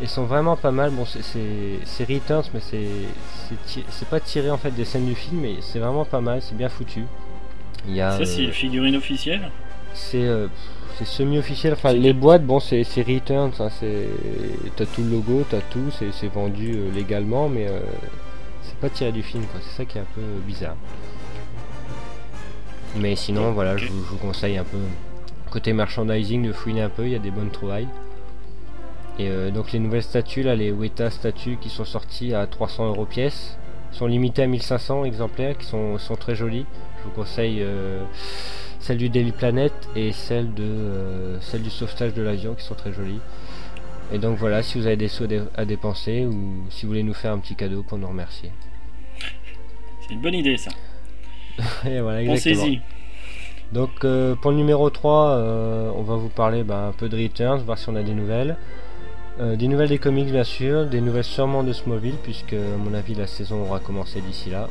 Ils 0.00 0.08
sont 0.08 0.24
vraiment 0.24 0.56
pas 0.56 0.72
mal. 0.72 0.90
Bon, 0.90 1.04
c'est 1.06 2.04
Returns, 2.04 2.44
mais 2.52 2.60
c'est 2.60 4.08
pas 4.08 4.20
tiré 4.20 4.50
en 4.50 4.58
fait 4.58 4.70
des 4.70 4.84
scènes 4.84 5.06
du 5.06 5.14
film, 5.14 5.40
mais 5.40 5.56
c'est 5.60 5.78
vraiment 5.78 6.04
pas 6.04 6.20
mal. 6.20 6.42
C'est 6.42 6.56
bien 6.56 6.68
foutu. 6.68 7.04
Il 7.88 7.94
y 7.94 8.00
a, 8.00 8.18
Ça, 8.18 8.24
c'est 8.24 8.46
euh, 8.46 8.50
figurine 8.50 8.96
officielle 8.96 9.50
C'est 9.94 10.24
euh, 10.24 10.48
semi-officiel. 11.02 11.72
Enfin, 11.72 11.92
les 11.92 12.12
boîtes, 12.12 12.44
bon, 12.44 12.60
c'est 12.60 12.82
Returns. 12.82 13.52
Hein, 13.58 13.68
t'as 14.76 14.86
tout 14.86 15.02
le 15.02 15.10
logo, 15.10 15.44
t'as 15.48 15.60
tout. 15.70 15.90
C'est 15.90 16.28
vendu 16.28 16.74
euh, 16.74 16.90
légalement, 16.94 17.48
mais 17.48 17.66
c'est 18.62 18.76
pas 18.78 18.90
tiré 18.90 19.12
du 19.12 19.22
film. 19.22 19.44
C'est 19.62 19.78
ça 19.78 19.84
qui 19.86 19.96
est 19.96 20.02
un 20.02 20.06
peu 20.14 20.22
bizarre. 20.46 20.76
Mais 22.98 23.16
sinon, 23.16 23.52
voilà, 23.52 23.76
je, 23.76 23.86
je 23.86 23.92
vous 23.92 24.16
conseille 24.16 24.56
un 24.56 24.64
peu 24.64 24.78
côté 25.50 25.72
merchandising 25.72 26.46
de 26.46 26.52
fouiner 26.52 26.82
un 26.82 26.88
peu. 26.88 27.04
Il 27.04 27.12
y 27.12 27.14
a 27.14 27.18
des 27.18 27.30
bonnes 27.30 27.50
trouvailles. 27.50 27.88
Et 29.18 29.28
euh, 29.28 29.50
donc 29.50 29.72
les 29.72 29.78
nouvelles 29.78 30.02
statues, 30.02 30.42
là, 30.42 30.54
les 30.54 30.70
Weta 30.70 31.10
statues 31.10 31.56
qui 31.60 31.70
sont 31.70 31.84
sorties 31.84 32.34
à 32.34 32.46
300 32.46 32.88
euros 32.88 33.06
pièce, 33.06 33.56
sont 33.92 34.06
limitées 34.06 34.42
à 34.42 34.46
1500 34.46 35.04
exemplaires, 35.04 35.56
qui 35.56 35.66
sont, 35.66 35.98
sont 35.98 36.16
très 36.16 36.34
jolies. 36.34 36.66
Je 36.98 37.04
vous 37.04 37.14
conseille 37.14 37.58
euh, 37.62 38.04
celle 38.80 38.98
du 38.98 39.08
Daily 39.08 39.32
Planet 39.32 39.72
et 39.94 40.12
celle, 40.12 40.52
de, 40.52 40.64
euh, 40.64 41.40
celle 41.40 41.62
du 41.62 41.70
sauvetage 41.70 42.12
de 42.12 42.22
l'avion, 42.22 42.54
qui 42.54 42.64
sont 42.64 42.74
très 42.74 42.92
jolies. 42.92 43.20
Et 44.12 44.18
donc 44.18 44.36
voilà, 44.36 44.62
si 44.62 44.78
vous 44.78 44.86
avez 44.86 44.96
des 44.96 45.08
sous 45.08 45.26
à 45.56 45.64
dépenser 45.64 46.26
ou 46.26 46.66
si 46.70 46.82
vous 46.82 46.90
voulez 46.90 47.02
nous 47.02 47.14
faire 47.14 47.32
un 47.32 47.38
petit 47.38 47.56
cadeau 47.56 47.82
pour 47.82 47.98
nous 47.98 48.06
remercier. 48.06 48.52
C'est 50.00 50.12
une 50.12 50.20
bonne 50.20 50.34
idée 50.34 50.56
ça. 50.56 50.70
et 51.88 52.00
voilà, 52.00 52.22
exactement. 52.22 52.76
Donc 53.72 54.06
pour 54.40 54.50
le 54.50 54.56
numéro 54.56 54.90
3, 54.90 55.92
on 55.96 56.02
va 56.02 56.16
vous 56.16 56.28
parler 56.28 56.62
bah, 56.62 56.86
un 56.88 56.92
peu 56.92 57.08
de 57.08 57.16
Returns, 57.20 57.62
voir 57.62 57.78
si 57.78 57.88
on 57.88 57.96
a 57.96 58.02
des 58.02 58.14
nouvelles. 58.14 58.56
Euh, 59.38 59.54
des 59.54 59.68
nouvelles 59.68 59.90
des 59.90 59.98
comics 59.98 60.30
bien 60.30 60.44
sûr, 60.44 60.86
des 60.86 61.02
nouvelles 61.02 61.24
sûrement 61.24 61.62
de 61.62 61.74
Smallville 61.74 62.16
puisque 62.22 62.54
à 62.54 62.78
mon 62.78 62.94
avis 62.94 63.14
la 63.14 63.26
saison 63.26 63.64
aura 63.64 63.80
commencé 63.80 64.22
d'ici 64.22 64.48
là. 64.48 64.66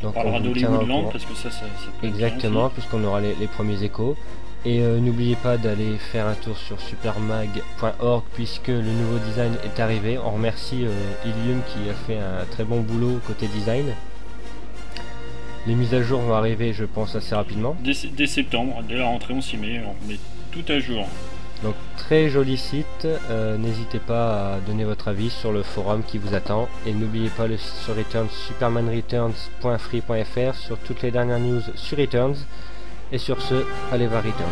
Donc 0.00 0.12
on 0.12 0.20
parlera 0.20 0.38
d'Hollywoodland 0.38 1.10
parce 1.10 1.24
que 1.24 1.34
ça, 1.34 1.50
ça, 1.50 1.64
Exactement, 2.04 2.68
puisqu'on 2.68 3.02
aura 3.02 3.20
les, 3.20 3.46
premiers 3.48 3.82
échos. 3.82 4.16
Et 4.64 4.80
euh, 4.80 4.98
n'oubliez 4.98 5.34
pas 5.36 5.56
d'aller 5.56 5.96
faire 5.98 6.26
un 6.26 6.34
tour 6.34 6.56
sur 6.56 6.80
supermag.org 6.80 8.22
puisque 8.34 8.68
le 8.68 8.82
nouveau 8.82 9.18
design 9.26 9.54
est 9.64 9.80
arrivé. 9.80 10.18
On 10.24 10.30
remercie 10.30 10.84
euh, 10.86 10.92
Ilium 11.24 11.60
qui 11.66 11.90
a 11.90 11.94
fait 11.94 12.18
un 12.18 12.44
très 12.50 12.64
bon 12.64 12.80
boulot 12.80 13.18
côté 13.26 13.48
design. 13.48 13.86
Les 15.66 15.74
mises 15.74 15.94
à 15.94 16.02
jour 16.02 16.20
vont 16.20 16.34
arriver 16.34 16.72
je 16.72 16.84
pense 16.84 17.16
assez 17.16 17.34
rapidement. 17.34 17.76
Dès, 17.82 17.94
dès 18.16 18.26
septembre, 18.26 18.82
dès 18.88 18.96
la 18.96 19.06
rentrée 19.06 19.34
on 19.34 19.40
s'y 19.40 19.56
met, 19.56 19.80
on 19.80 19.94
met 20.06 20.18
tout 20.52 20.64
à 20.70 20.78
jour. 20.78 21.08
Donc 21.62 21.74
très 21.96 22.28
joli 22.28 22.58
site, 22.58 23.06
euh, 23.06 23.56
n'hésitez 23.56 23.98
pas 23.98 24.56
à 24.56 24.60
donner 24.60 24.84
votre 24.84 25.08
avis 25.08 25.30
sur 25.30 25.50
le 25.52 25.62
forum 25.62 26.02
qui 26.06 26.18
vous 26.18 26.34
attend 26.34 26.68
et 26.86 26.92
n'oubliez 26.92 27.30
pas 27.30 27.46
le 27.46 27.56
site 27.56 27.76
sur 27.84 27.96
Returns 27.96 28.28
supermanreturns.free.fr 28.48 30.54
sur 30.54 30.76
toutes 30.78 31.00
les 31.02 31.10
dernières 31.10 31.38
news 31.38 31.62
sur 31.74 31.96
Returns 31.96 32.36
et 33.12 33.18
sur 33.18 33.40
ce, 33.40 33.64
allez 33.92 34.06
voir 34.06 34.22
Returns. 34.22 34.50